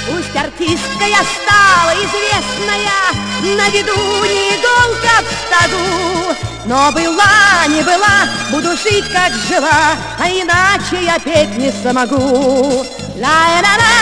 [0.09, 3.95] Пусть артистка я стала известная, На виду
[4.25, 4.57] не
[5.21, 6.35] в стаду,
[6.65, 12.85] Но была, не была, буду жить, как жила, А иначе я петь не смогу.
[13.15, 14.00] Ла-ла-ла,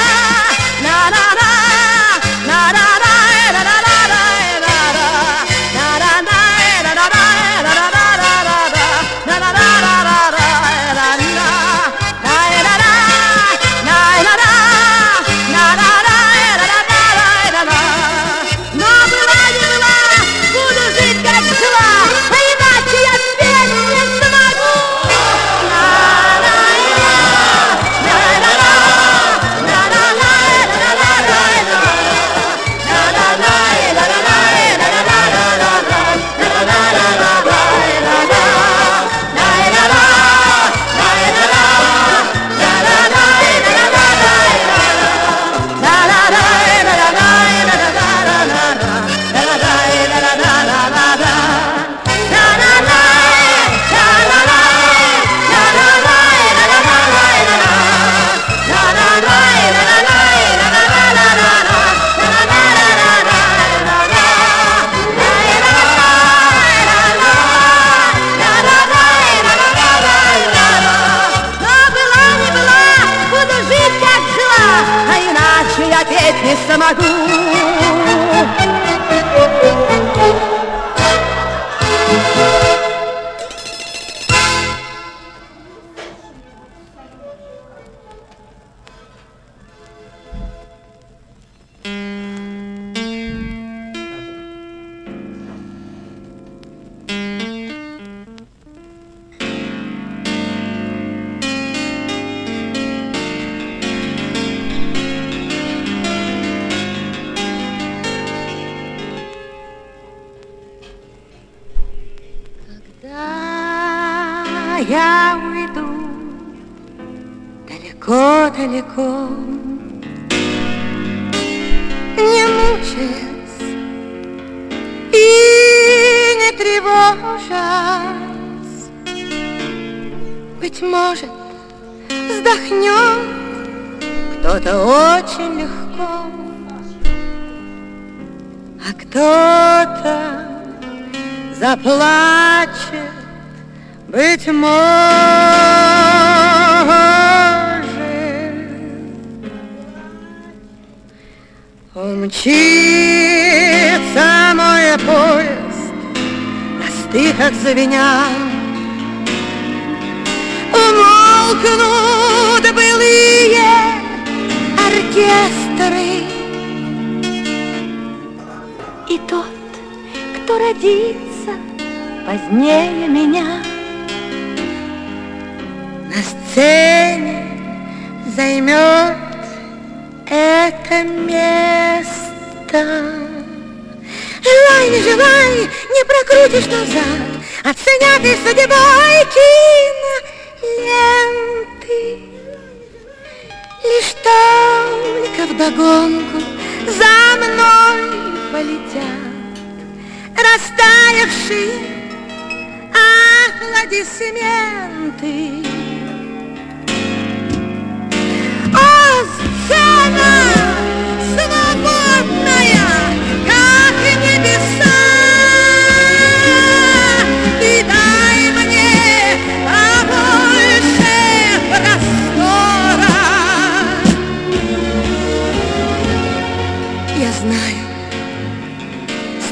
[157.70, 158.19] мосты как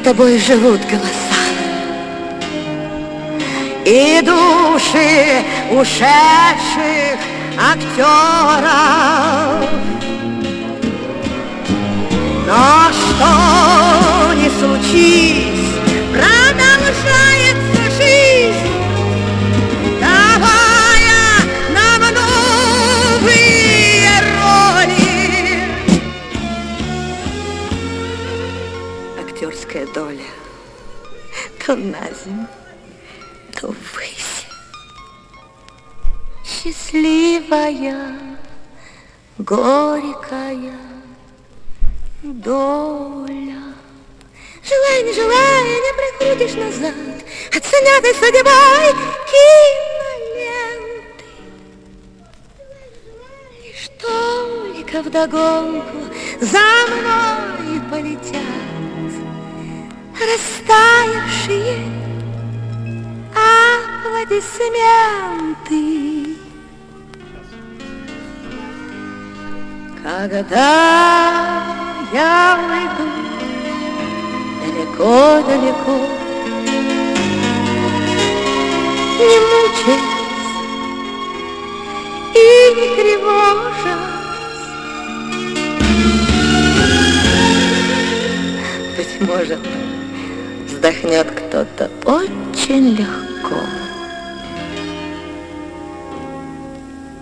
[0.07, 1.41] тобой живут голоса
[3.83, 7.19] и души ушедших
[7.59, 8.69] актеров.
[12.47, 15.75] Но что не случись,
[16.13, 17.36] продолжается
[31.67, 32.47] то на землю,
[33.59, 34.45] то ввысь.
[36.45, 38.15] Счастливая,
[39.37, 40.79] горькая
[42.23, 43.63] доля.
[44.63, 46.93] Желай, не желай, не прокрутишь назад,
[47.49, 48.93] Оценятой судьбой
[50.39, 51.25] киноленты.
[53.61, 55.97] Лишь только вдогонку
[56.39, 58.66] за мной полетят
[60.19, 61.77] Растаявшие
[63.35, 66.35] аплодисменты.
[70.01, 70.73] Когда
[72.11, 73.07] я уйду
[74.65, 75.97] далеко-далеко,
[79.19, 80.15] Не мучаясь
[82.33, 82.35] и
[82.75, 83.95] не тревожась,
[88.95, 89.61] Быть может,
[90.77, 93.59] вздохнет кто-то очень легко,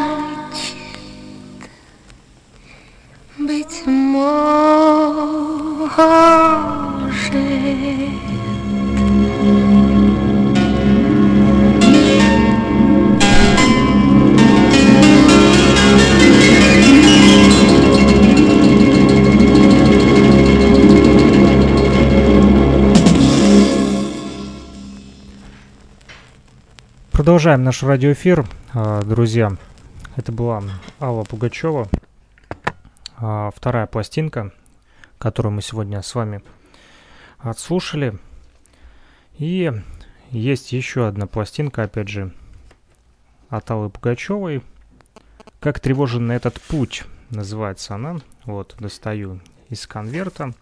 [3.40, 4.32] быть может.
[27.22, 29.56] Продолжаем наш радиоэфир, а, друзья.
[30.16, 30.64] Это была
[31.00, 31.88] Алла Пугачева,
[33.16, 34.52] а, вторая пластинка,
[35.20, 36.42] которую мы сегодня с вами
[37.38, 38.18] отслушали.
[39.38, 39.72] И
[40.32, 42.34] есть еще одна пластинка, опять же,
[43.50, 44.64] от Аллы Пугачевой.
[45.60, 48.18] «Как тревожен этот путь» называется она.
[48.46, 50.56] Вот, достаю из конверта.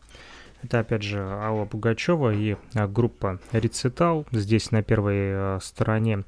[0.61, 4.25] Это опять же Алла Пугачева и группа Рецитал.
[4.33, 6.25] Здесь на первой а, стороне,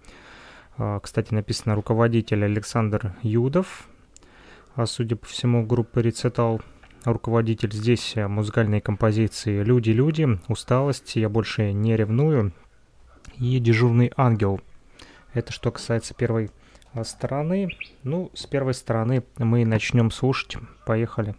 [1.01, 3.87] кстати, написано руководитель Александр Юдов.
[4.75, 6.61] А судя по всему, группа Рецитал
[7.03, 7.71] руководитель.
[7.73, 12.51] Здесь а, музыкальные композиции «Люди-люди», «Усталость», «Я больше не ревную»
[13.37, 14.61] и «Дежурный ангел».
[15.33, 16.51] Это что касается первой
[16.93, 17.69] а, стороны.
[18.03, 20.57] Ну, с первой стороны мы начнем слушать.
[20.85, 21.35] Поехали.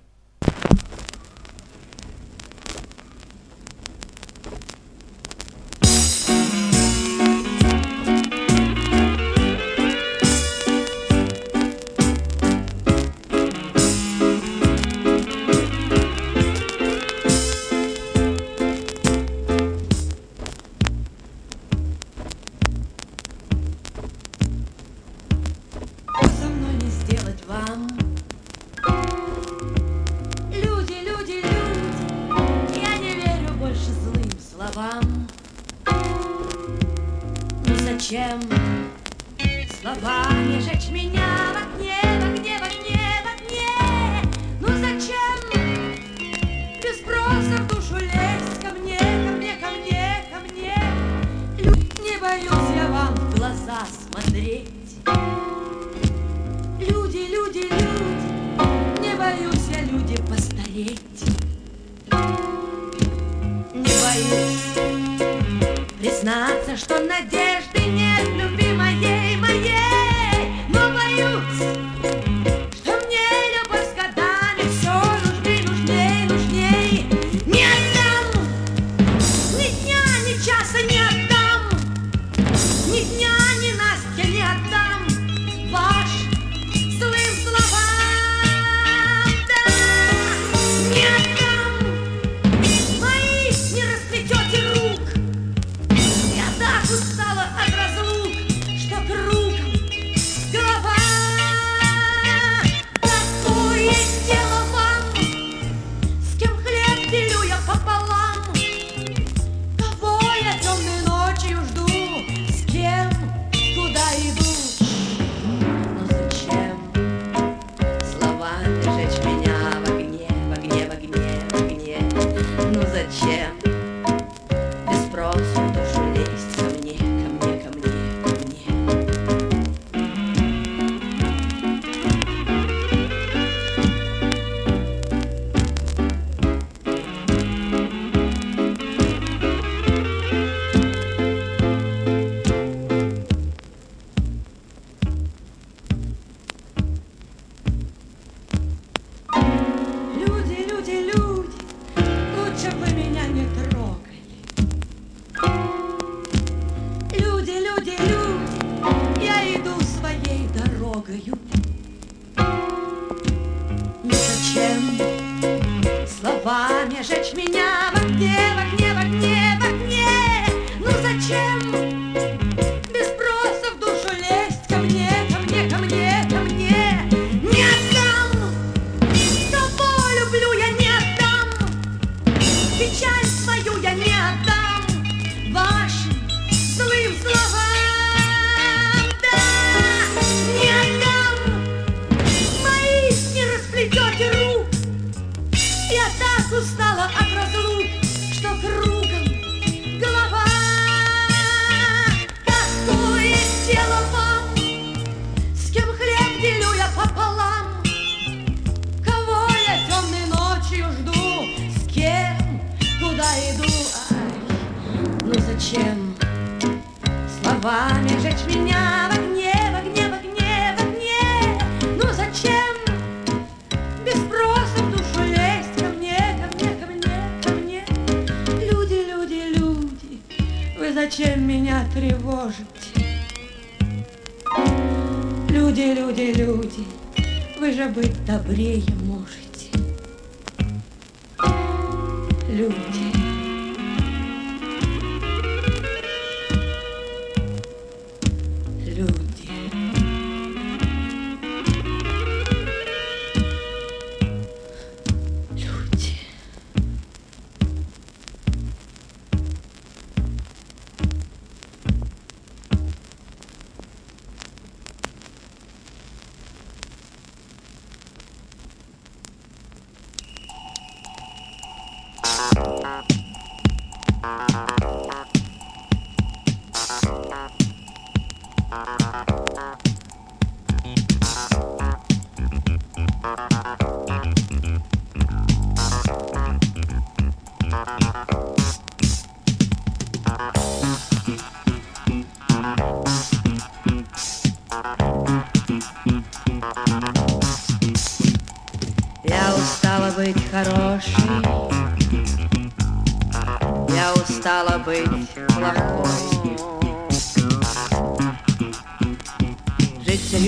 [60.82, 61.11] Okay.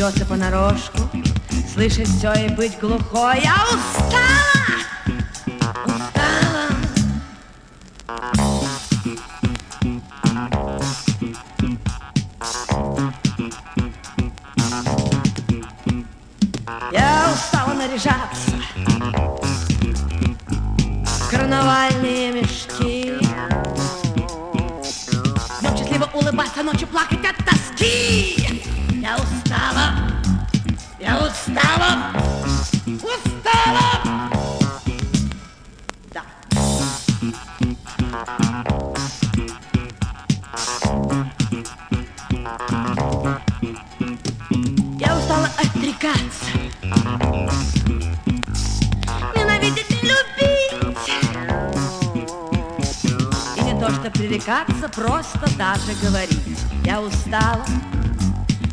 [0.05, 0.99] смеется понарошку,
[1.73, 3.41] слышит все и быть глухой.
[3.43, 4.54] Я устала!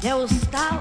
[0.01, 0.80] Я устала,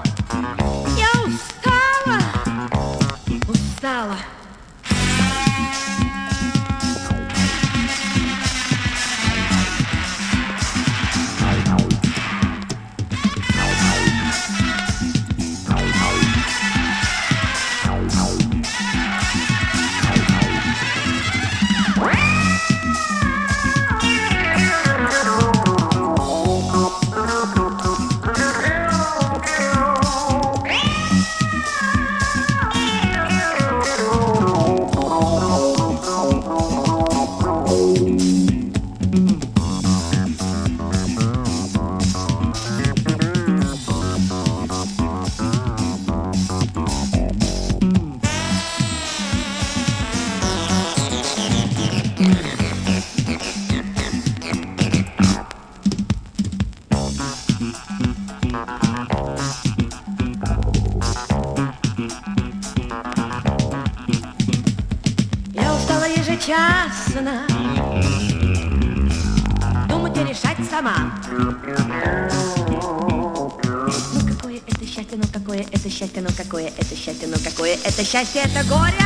[78.11, 79.00] счастье, это горе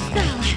[0.00, 0.49] Устала.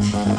[0.00, 0.33] Thank you.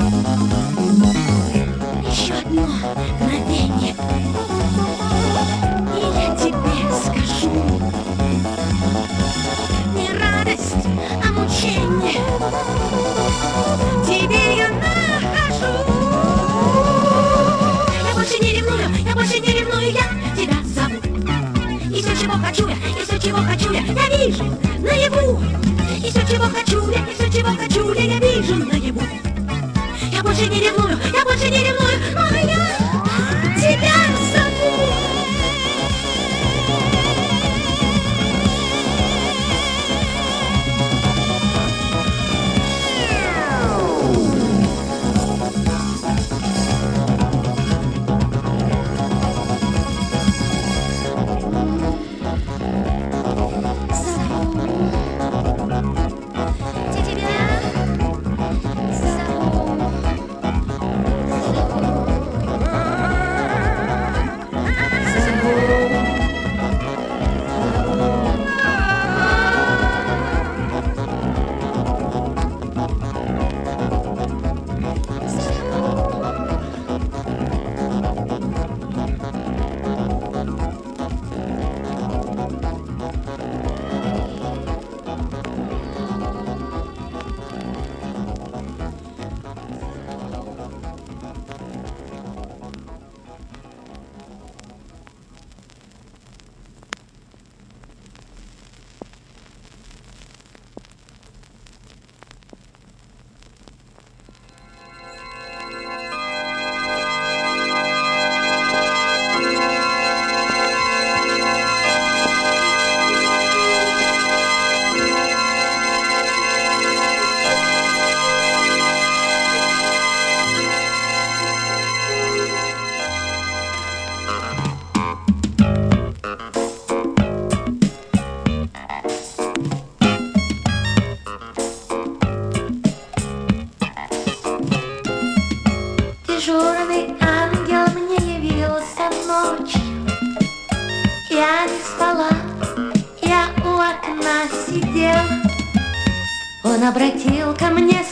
[147.55, 148.04] Обратил ко мне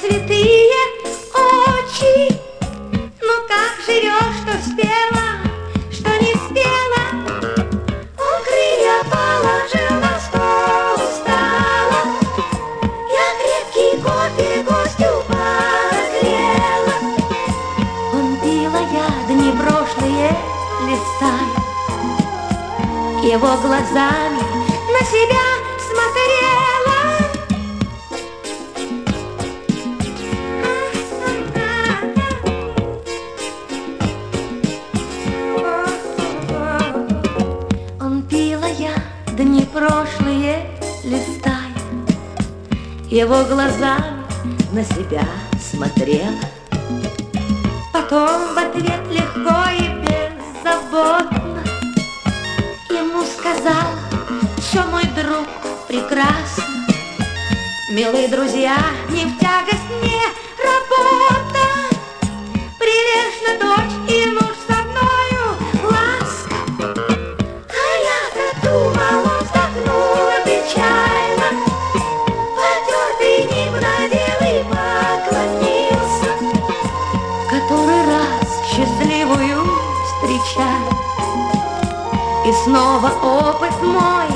[82.46, 84.28] И снова опыт мой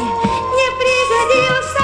[0.55, 1.83] не пригодился.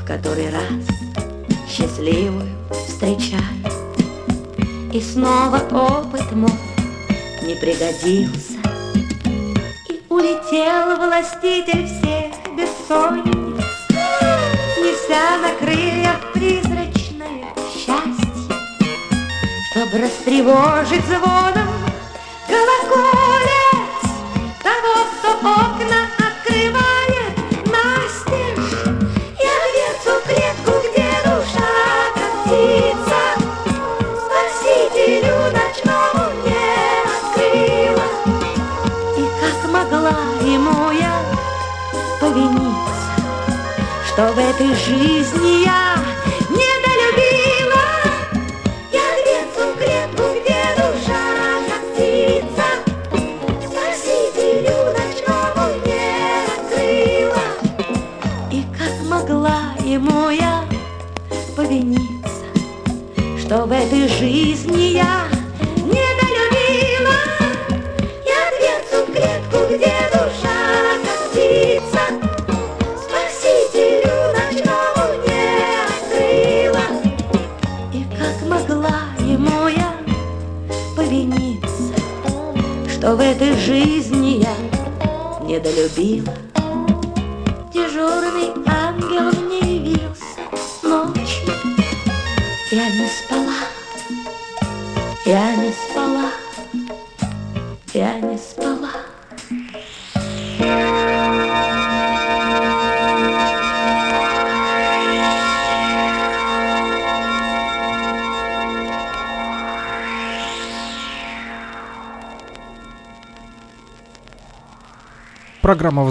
[0.00, 0.84] В который раз
[1.68, 2.50] счастливую
[2.88, 3.40] встречаю,
[4.92, 6.50] И снова опыт мой
[7.42, 8.58] не пригодился.
[9.88, 13.39] И улетел властитель всех бессонниц.
[15.10, 18.54] Неся на крыльях призрачное счастье,
[19.72, 21.66] Чтоб растревожить звоном
[22.46, 23.19] колоколец
[44.20, 45.89] Что в этой жизни я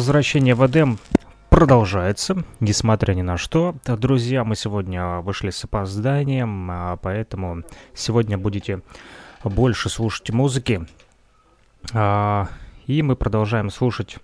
[0.09, 0.97] Программа возвращения в Эдем
[1.51, 3.75] продолжается, несмотря ни на что.
[3.85, 7.61] Друзья, мы сегодня вышли с опозданием, а поэтому
[7.93, 8.81] сегодня будете
[9.43, 10.83] больше слушать музыки.
[11.93, 12.47] А,
[12.87, 14.17] И мы продолжаем слушать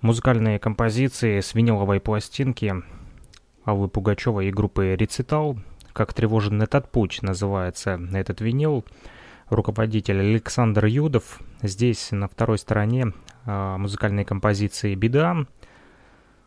[0.00, 2.74] музыкальные композиции с виниловой пластинки
[3.64, 5.56] Аллы Пугачевой и группы «Рецитал».
[5.92, 8.84] Как тревожен этот путь называется этот винил.
[9.50, 11.38] Руководитель Александр Юдов.
[11.62, 13.12] Здесь на второй стороне
[13.46, 15.46] а, музыкальной композиции «Беда».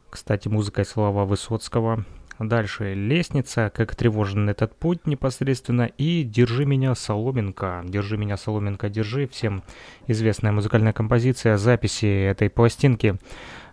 [0.10, 2.06] Кстати, музыка и слова Высоцкого.
[2.40, 5.84] Дальше «Лестница», «Как тревожен этот путь» непосредственно.
[5.98, 7.84] И «Держи меня, Соломенко».
[7.86, 9.28] «Держи меня, Соломенко, держи».
[9.28, 9.64] Всем
[10.08, 11.58] известная музыкальная композиция.
[11.58, 13.18] Записи этой пластинки,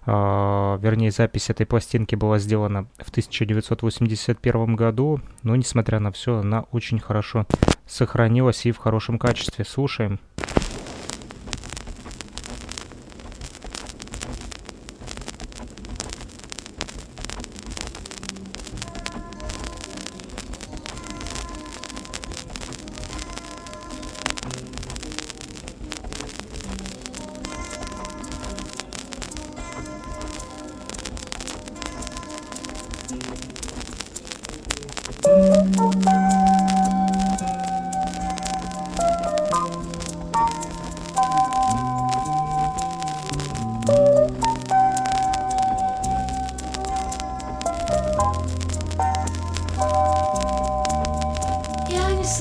[0.05, 5.21] а, вернее, запись этой пластинки была сделана в 1981 году.
[5.43, 7.47] Но, несмотря на все, она очень хорошо
[7.87, 9.65] сохранилась и в хорошем качестве.
[9.65, 10.21] Слушаем.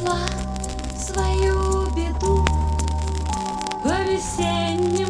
[0.06, 0.20] Несла
[0.98, 2.46] свою беду.
[3.84, 5.05] По весеннему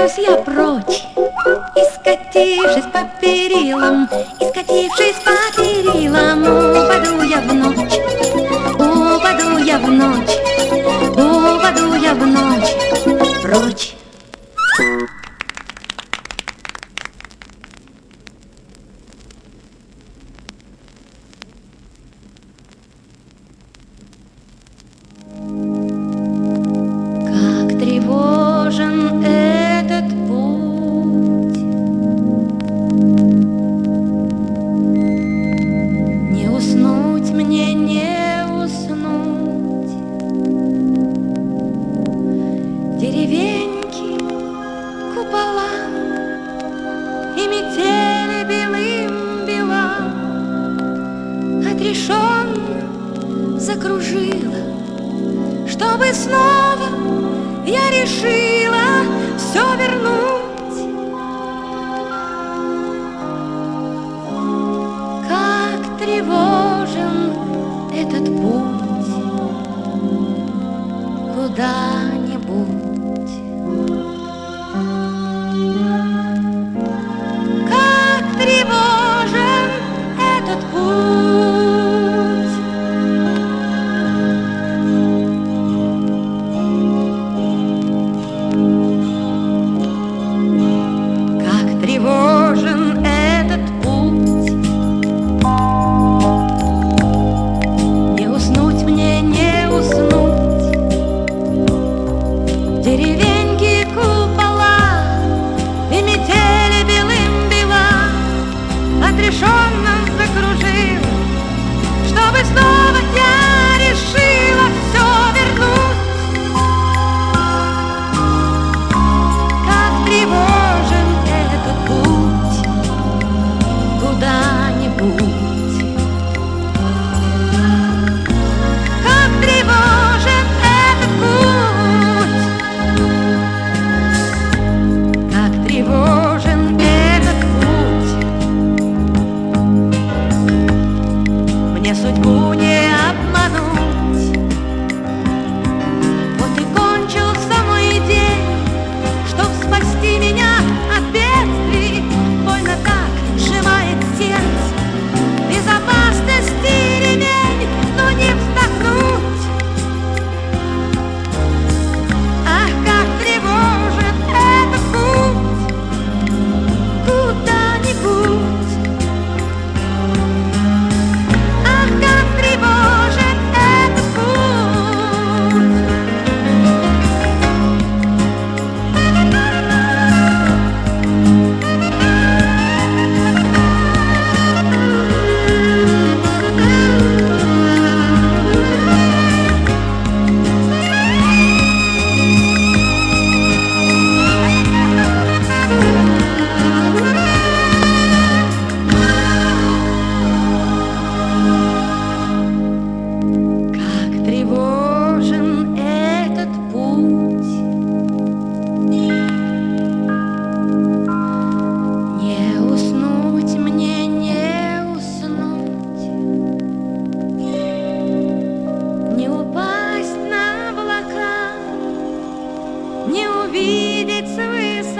[0.00, 0.89] удалюсь я прочь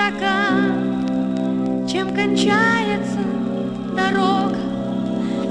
[0.01, 0.51] свысока
[1.91, 3.21] Чем кончается
[3.95, 4.59] дорога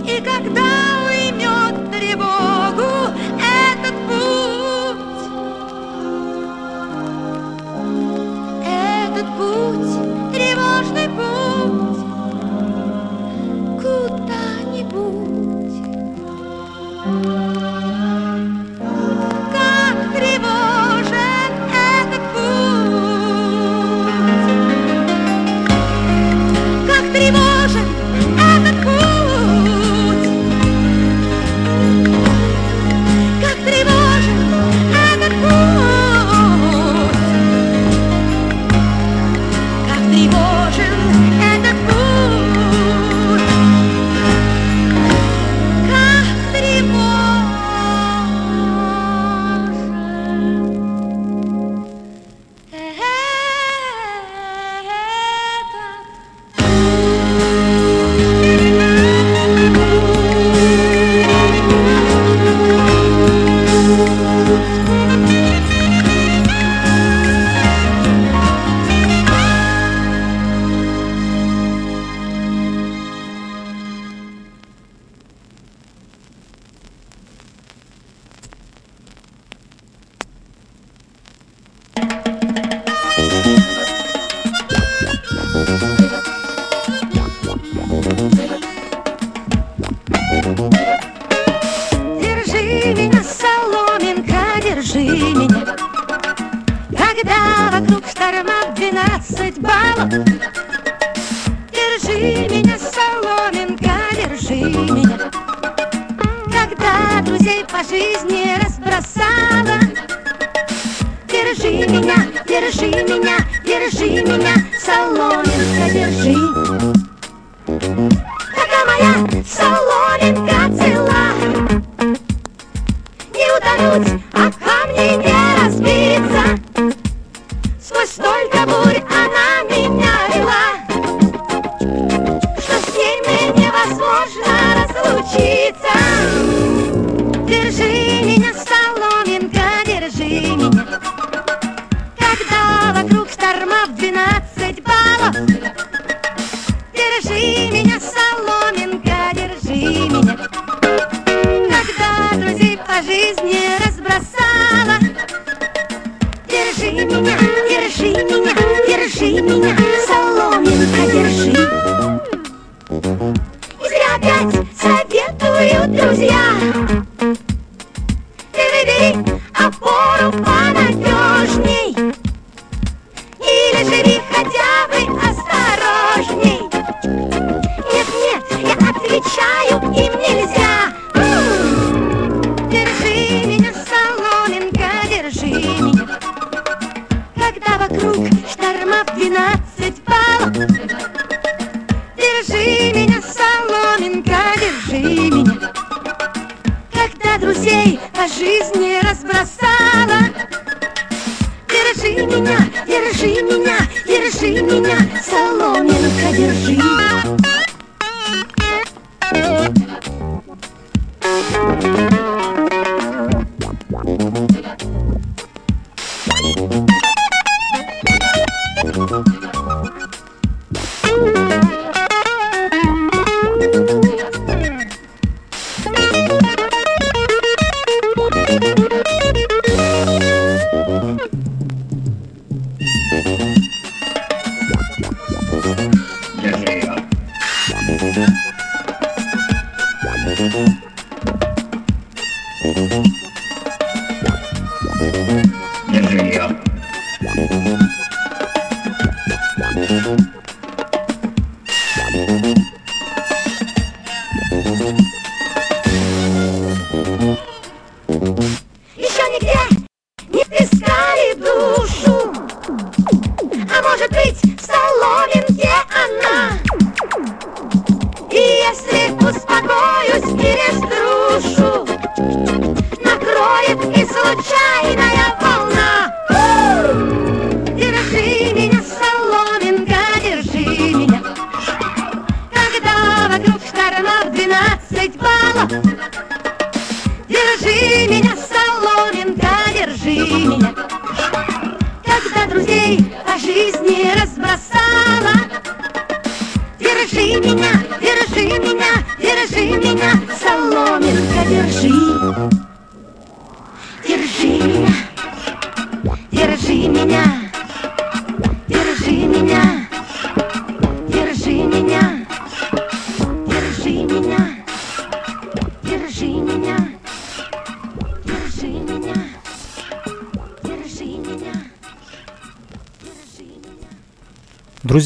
[0.06, 0.64] и когда
[1.06, 2.39] уймет тревогу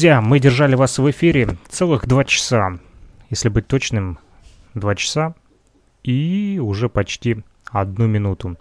[0.04, 2.78] Друзья, мы держали вас в эфире целых два часа.
[3.30, 4.18] Если быть точным,
[4.74, 5.34] два часа
[6.02, 8.58] и уже почти одну минуту.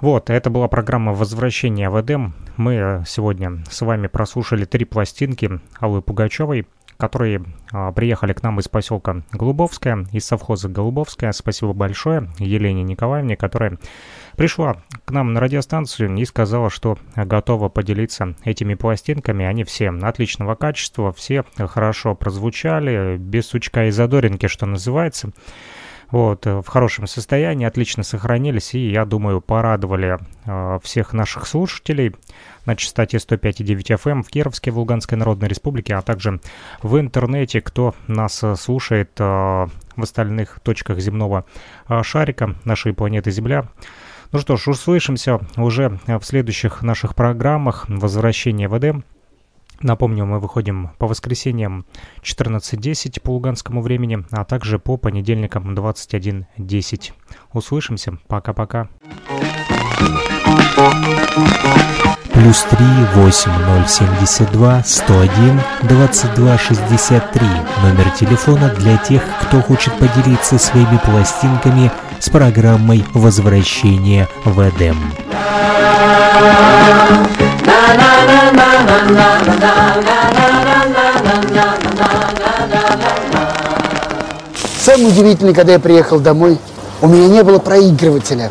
[0.00, 2.32] Вот, это была программа «Возвращение в Эдем».
[2.56, 6.66] Мы э, сегодня с вами прослушали три пластинки Аллы Пугачевой,
[7.04, 11.32] которые а, приехали к нам из поселка Голубовская, из совхоза Голубовская.
[11.32, 13.78] Спасибо большое Елене Николаевне, которая
[14.38, 19.44] пришла к нам на радиостанцию и сказала, что готова поделиться этими пластинками.
[19.44, 25.32] Они все отличного качества, все хорошо прозвучали, без сучка и задоринки, что называется.
[26.10, 32.14] Вот, в хорошем состоянии, отлично сохранились, и, я думаю, порадовали э, всех наших слушателей
[32.66, 36.40] на частоте 105,9 FM в Кировске, в Луганской Народной Республике, а также
[36.82, 41.44] в интернете, кто нас э, слушает э, в остальных точках земного
[41.88, 43.68] э, шарика нашей планеты Земля.
[44.32, 49.04] Ну что ж, услышимся уже в следующих наших программах «Возвращение в Эдем».
[49.80, 51.84] Напомню, мы выходим по воскресеньям
[52.22, 57.12] 14.10 по луганскому времени, а также по понедельникам 21.10.
[57.52, 58.18] Услышимся.
[58.26, 58.88] Пока-пока.
[62.34, 67.46] Плюс три восемь ноль семьдесят два сто один двадцать два шестьдесят три.
[67.82, 74.96] Номер телефона для тех, кто хочет поделиться своими пластинками с программой «Возвращение в Эдем».
[84.80, 86.58] Самое удивительное, когда я приехал домой,
[87.00, 88.50] у меня не было проигрывателя.